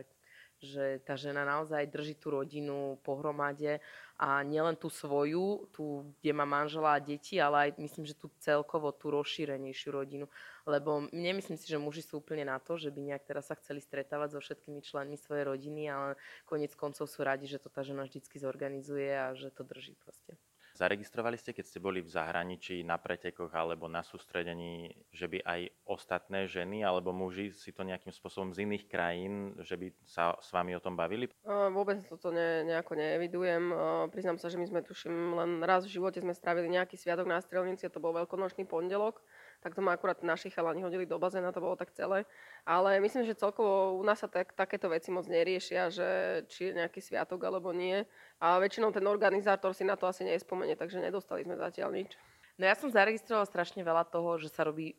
že 0.61 1.01
tá 1.09 1.17
žena 1.17 1.43
naozaj 1.49 1.89
drží 1.89 2.15
tú 2.21 2.37
rodinu 2.37 3.01
pohromade 3.01 3.81
a 4.21 4.45
nielen 4.45 4.77
tú 4.77 4.93
svoju, 4.93 5.73
tú, 5.73 6.13
kde 6.21 6.37
má 6.37 6.45
manžela 6.45 6.93
a 6.93 7.01
deti, 7.01 7.41
ale 7.41 7.73
aj 7.73 7.81
myslím, 7.81 8.05
že 8.05 8.13
tú 8.13 8.29
celkovo 8.37 8.93
tú 8.93 9.09
rozšírenejšiu 9.09 9.89
rodinu. 9.97 10.29
Lebo 10.69 11.09
nemyslím 11.09 11.57
si, 11.57 11.65
že 11.65 11.81
muži 11.81 12.05
sú 12.05 12.21
úplne 12.21 12.45
na 12.45 12.61
to, 12.61 12.77
že 12.77 12.93
by 12.93 13.01
nejak 13.01 13.25
teraz 13.25 13.49
sa 13.49 13.57
chceli 13.57 13.81
stretávať 13.81 14.37
so 14.37 14.41
všetkými 14.45 14.85
členmi 14.85 15.17
svojej 15.17 15.49
rodiny, 15.49 15.89
ale 15.89 16.21
konec 16.45 16.77
koncov 16.77 17.09
sú 17.09 17.25
radi, 17.25 17.49
že 17.49 17.57
to 17.57 17.73
tá 17.73 17.81
žena 17.81 18.05
vždycky 18.05 18.37
zorganizuje 18.37 19.09
a 19.17 19.33
že 19.33 19.49
to 19.49 19.65
drží 19.65 19.97
proste. 19.97 20.37
Zaregistrovali 20.81 21.37
ste, 21.37 21.53
keď 21.53 21.65
ste 21.69 21.77
boli 21.77 22.01
v 22.01 22.09
zahraničí 22.09 22.81
na 22.89 22.97
pretekoch 22.97 23.53
alebo 23.53 23.85
na 23.85 24.01
sústredení, 24.01 24.89
že 25.13 25.29
by 25.29 25.45
aj 25.45 25.61
ostatné 25.85 26.49
ženy 26.49 26.81
alebo 26.81 27.13
muži 27.13 27.53
si 27.53 27.69
to 27.69 27.85
nejakým 27.85 28.09
spôsobom 28.09 28.57
z 28.57 28.65
iných 28.65 28.89
krajín, 28.89 29.53
že 29.61 29.77
by 29.77 29.93
sa 30.09 30.41
s 30.41 30.49
vami 30.49 30.73
o 30.73 30.81
tom 30.81 30.97
bavili? 30.97 31.29
Vôbec 31.45 32.01
toto 32.09 32.33
ne, 32.33 32.65
nejako 32.65 32.97
neevidujem. 32.97 33.77
Priznám 34.09 34.41
sa, 34.41 34.49
že 34.49 34.57
my 34.57 34.73
sme 34.73 34.81
tuším 34.81 35.37
len 35.37 35.61
raz 35.61 35.85
v 35.85 36.01
živote 36.01 36.25
sme 36.25 36.33
spravili 36.33 36.73
nejaký 36.73 36.97
sviatok 36.97 37.29
na 37.29 37.45
strelnici 37.45 37.85
a 37.85 37.93
to 37.93 38.01
bol 38.01 38.17
veľkonočný 38.17 38.65
pondelok 38.65 39.21
tak 39.61 39.77
to 39.77 39.81
ma 39.85 39.93
akurát 39.93 40.21
naši 40.25 40.51
chalani 40.51 40.81
hodili 40.83 41.05
do 41.07 41.21
bazéna, 41.21 41.53
to 41.53 41.61
bolo 41.61 41.77
tak 41.77 41.93
celé. 41.93 42.25
Ale 42.65 43.01
myslím, 43.01 43.29
že 43.29 43.37
celkovo 43.37 44.01
u 44.01 44.03
nás 44.03 44.19
sa 44.21 44.29
tak, 44.29 44.57
takéto 44.57 44.89
veci 44.89 45.13
moc 45.13 45.29
neriešia, 45.29 45.93
že 45.93 46.09
či 46.49 46.73
je 46.73 46.79
nejaký 46.81 47.01
sviatok 47.05 47.45
alebo 47.45 47.73
nie. 47.77 48.09
A 48.41 48.57
väčšinou 48.57 48.89
ten 48.93 49.05
organizátor 49.05 49.77
si 49.77 49.85
na 49.85 50.01
to 50.01 50.09
asi 50.09 50.25
nespomenie, 50.25 50.77
takže 50.81 51.01
nedostali 51.01 51.45
sme 51.45 51.61
zatiaľ 51.61 51.93
nič. 51.93 52.17
No 52.57 52.69
ja 52.69 52.77
som 52.77 52.93
zaregistrovala 52.93 53.49
strašne 53.49 53.81
veľa 53.85 54.09
toho, 54.09 54.37
že 54.41 54.53
sa 54.53 54.65
robí 54.65 54.97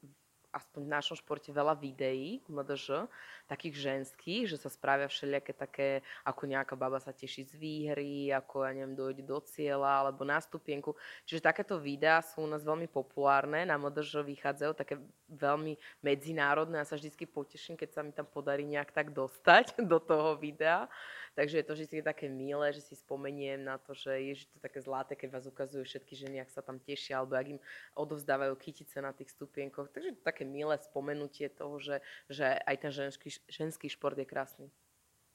aspoň 0.52 0.82
v 0.88 0.94
našom 0.94 1.16
športe 1.18 1.50
veľa 1.50 1.80
videí 1.80 2.44
MDŽ, 2.52 3.08
takých 3.48 3.76
ženských, 3.76 4.48
že 4.48 4.58
sa 4.60 4.72
spravia 4.72 5.08
všelijaké 5.08 5.52
také, 5.56 5.90
ako 6.24 6.48
nejaká 6.48 6.76
baba 6.76 7.00
sa 7.00 7.16
teší 7.16 7.48
z 7.48 7.54
výhry, 7.56 8.32
ako, 8.32 8.68
ja 8.68 8.72
neviem, 8.76 8.96
dojde 8.96 9.24
do 9.24 9.40
cieľa, 9.44 10.06
alebo 10.06 10.24
na 10.24 10.40
stupienku. 10.40 10.96
Čiže 11.28 11.44
takéto 11.44 11.76
videá 11.80 12.24
sú 12.24 12.44
u 12.44 12.50
nás 12.52 12.64
veľmi 12.64 12.88
populárne, 12.92 13.64
na 13.68 13.76
MDŽ 13.76 14.24
vychádzajú 14.24 14.72
také 14.76 15.00
veľmi 15.32 15.80
medzinárodné 16.04 16.84
a 16.84 16.88
sa 16.88 17.00
vždy 17.00 17.12
poteším, 17.28 17.80
keď 17.80 17.90
sa 17.92 18.02
mi 18.04 18.12
tam 18.12 18.28
podarí 18.28 18.68
nejak 18.68 18.92
tak 18.92 19.16
dostať 19.16 19.80
do 19.92 20.00
toho 20.00 20.36
videa. 20.36 20.92
Takže 21.32 21.64
je 21.64 21.66
to 21.66 21.74
vždy 21.74 22.04
také 22.04 22.28
milé, 22.28 22.76
že 22.76 22.84
si 22.84 22.96
spomeniem 22.96 23.64
na 23.64 23.80
to, 23.80 23.96
že 23.96 24.12
je 24.20 24.36
to 24.52 24.60
také 24.60 24.84
zlaté, 24.84 25.16
keď 25.16 25.30
vás 25.32 25.46
ukazujú 25.48 25.88
všetky 25.88 26.14
ženy, 26.16 26.44
ak 26.44 26.52
sa 26.52 26.60
tam 26.60 26.76
tešia, 26.76 27.24
alebo 27.24 27.40
ak 27.40 27.48
im 27.56 27.60
odovzdávajú 27.96 28.52
kytice 28.60 29.00
na 29.00 29.16
tých 29.16 29.32
stupienkoch. 29.32 29.88
Takže 29.96 30.20
to 30.20 30.28
také 30.28 30.44
milé 30.44 30.76
spomenutie 30.76 31.48
toho, 31.48 31.80
že, 31.80 32.04
že 32.28 32.60
aj 32.68 32.76
ten 32.84 32.92
ženský, 32.92 33.30
ženský 33.48 33.88
šport 33.88 34.20
je 34.20 34.28
krásny. 34.28 34.68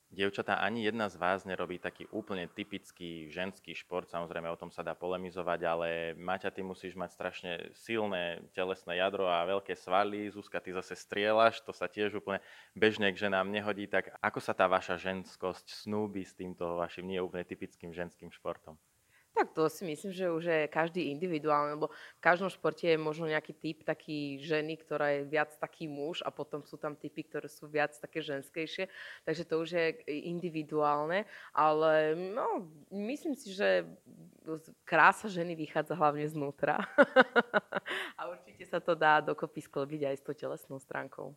Dievčatá, 0.07 0.62
ani 0.62 0.87
jedna 0.87 1.11
z 1.11 1.19
vás 1.19 1.42
nerobí 1.42 1.83
taký 1.83 2.07
úplne 2.14 2.47
typický 2.47 3.27
ženský 3.27 3.75
šport, 3.75 4.07
samozrejme 4.07 4.47
o 4.47 4.57
tom 4.57 4.71
sa 4.71 4.87
dá 4.87 4.95
polemizovať, 4.95 5.61
ale 5.66 5.88
Maťa, 6.14 6.55
ty 6.55 6.62
musíš 6.62 6.95
mať 6.95 7.11
strašne 7.11 7.53
silné 7.75 8.47
telesné 8.55 9.03
jadro 9.03 9.27
a 9.27 9.42
veľké 9.42 9.75
svaly, 9.75 10.31
Zuzka, 10.31 10.62
ty 10.62 10.71
zase 10.71 10.95
strieľaš, 10.95 11.59
to 11.66 11.75
sa 11.75 11.90
tiež 11.90 12.23
úplne 12.23 12.38
bežne 12.79 13.11
k 13.11 13.19
ženám 13.19 13.51
nehodí, 13.51 13.90
tak 13.90 14.14
ako 14.23 14.38
sa 14.38 14.55
tá 14.55 14.71
vaša 14.71 14.95
ženskosť 14.95 15.75
snúbi 15.75 16.23
s 16.23 16.38
týmto 16.38 16.79
vašim 16.79 17.03
nie 17.03 17.19
úplne 17.19 17.42
typickým 17.42 17.90
ženským 17.90 18.31
športom? 18.31 18.79
Tak 19.37 19.53
to 19.53 19.68
si 19.68 19.85
myslím, 19.85 20.16
že 20.16 20.33
už 20.33 20.44
je 20.49 20.61
každý 20.72 21.12
individuálny, 21.12 21.77
lebo 21.77 21.92
v 21.92 22.25
každom 22.25 22.49
športe 22.49 22.88
je 22.88 22.96
možno 22.96 23.29
nejaký 23.29 23.53
typ 23.53 23.85
taký 23.85 24.40
ženy, 24.40 24.81
ktorá 24.81 25.12
je 25.12 25.29
viac 25.29 25.53
taký 25.61 25.85
muž 25.85 26.25
a 26.25 26.33
potom 26.33 26.64
sú 26.64 26.81
tam 26.81 26.96
typy, 26.96 27.20
ktoré 27.20 27.44
sú 27.44 27.68
viac 27.68 27.92
také 28.01 28.25
ženskejšie, 28.25 28.88
takže 29.29 29.44
to 29.44 29.61
už 29.61 29.68
je 29.77 29.87
individuálne, 30.25 31.29
ale 31.53 32.16
no, 32.16 32.64
myslím 32.88 33.37
si, 33.37 33.53
že 33.53 33.85
krása 34.88 35.29
ženy 35.29 35.53
vychádza 35.53 35.92
hlavne 35.92 36.25
znútra. 36.33 36.81
A 38.18 38.33
určite 38.33 38.64
sa 38.64 38.81
to 38.81 38.96
dá 38.96 39.20
dokopy 39.20 39.61
sklbiť 39.61 40.03
aj 40.09 40.16
s 40.16 40.25
tou 40.25 40.33
telesnou 40.33 40.81
stránkou. 40.81 41.37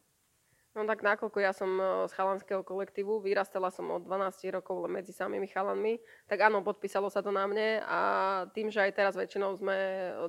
No 0.79 0.87
tak 0.87 1.03
nakoľko 1.03 1.43
ja 1.43 1.51
som 1.51 1.75
e, 1.75 2.07
z 2.07 2.15
chalanského 2.15 2.63
kolektívu, 2.63 3.19
vyrastala 3.19 3.67
som 3.67 3.91
od 3.91 4.07
12 4.07 4.47
rokov 4.55 4.87
medzi 4.87 5.11
samými 5.11 5.51
chalanmi, 5.51 5.99
tak 6.23 6.39
áno, 6.39 6.63
podpísalo 6.63 7.11
sa 7.11 7.19
to 7.19 7.35
na 7.35 7.43
mne 7.51 7.83
a 7.83 7.99
tým, 8.55 8.71
že 8.71 8.87
aj 8.87 8.95
teraz 8.95 9.13
väčšinou 9.19 9.59
sme 9.59 9.75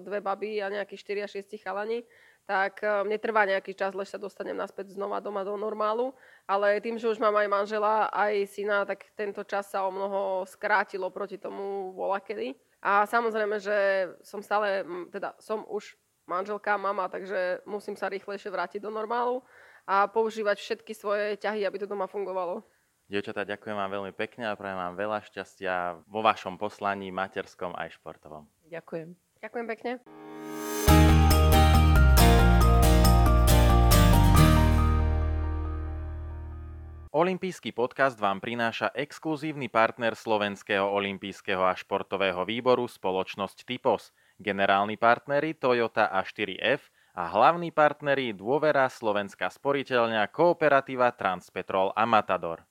dve 0.03 0.19
baby 0.19 0.59
a 0.59 0.67
nejakí 0.67 0.99
4 0.99 1.23
a 1.23 1.29
6 1.31 1.55
chalani, 1.55 2.03
tak 2.51 2.83
e, 2.83 3.07
mne 3.07 3.23
trvá 3.23 3.47
nejaký 3.47 3.79
čas, 3.79 3.95
lež 3.95 4.11
sa 4.11 4.19
dostanem 4.19 4.59
naspäť 4.59 4.91
znova 4.91 5.23
doma 5.23 5.47
do 5.47 5.55
normálu, 5.55 6.11
ale 6.51 6.83
tým, 6.83 6.99
že 6.99 7.07
už 7.07 7.23
mám 7.23 7.39
aj 7.39 7.47
manžela, 7.47 8.11
aj 8.11 8.51
syna, 8.51 8.83
tak 8.83 9.07
tento 9.15 9.47
čas 9.47 9.71
sa 9.71 9.87
o 9.87 9.95
mnoho 9.95 10.51
skrátilo 10.51 11.15
proti 11.15 11.39
tomu 11.39 11.95
volakedy. 11.95 12.59
A 12.83 13.07
samozrejme, 13.07 13.63
že 13.63 13.79
som 14.27 14.43
stále, 14.43 14.83
teda 15.15 15.39
som 15.39 15.63
už 15.71 15.95
manželka, 16.27 16.75
mama, 16.75 17.07
takže 17.07 17.63
musím 17.71 17.95
sa 17.95 18.11
rýchlejšie 18.11 18.51
vrátiť 18.51 18.83
do 18.83 18.91
normálu 18.91 19.47
a 19.89 20.09
používať 20.09 20.61
všetky 20.61 20.93
svoje 20.97 21.37
ťahy, 21.41 21.65
aby 21.65 21.77
to 21.81 21.87
doma 21.89 22.09
fungovalo. 22.11 22.65
Dievčatá, 23.11 23.43
ďakujem 23.43 23.75
vám 23.75 23.91
veľmi 23.91 24.13
pekne 24.15 24.51
a 24.51 24.55
prajem 24.55 24.79
vám 24.79 24.95
veľa 24.95 25.19
šťastia 25.27 26.07
vo 26.07 26.23
vašom 26.23 26.55
poslaní 26.55 27.11
materskom 27.11 27.75
aj 27.75 27.99
športovom. 27.99 28.47
Ďakujem. 28.71 29.19
Ďakujem 29.43 29.67
pekne. 29.67 29.93
Olympijský 37.11 37.75
podcast 37.75 38.15
vám 38.23 38.39
prináša 38.39 38.95
exkluzívny 38.95 39.67
partner 39.67 40.15
Slovenského 40.15 40.87
olympijského 40.87 41.59
a 41.59 41.75
športového 41.75 42.47
výboru 42.47 42.87
spoločnosť 42.87 43.67
Typos, 43.67 44.15
generálni 44.39 44.95
partnery 44.95 45.59
Toyota 45.59 46.07
A4F, 46.15 46.79
a 47.15 47.27
hlavní 47.27 47.75
partneri 47.75 48.31
Dôvera 48.31 48.87
Slovenská 48.87 49.51
sporiteľňa 49.51 50.31
Kooperativa 50.31 51.11
Transpetrol 51.11 51.91
a 51.91 52.07
Matador. 52.07 52.70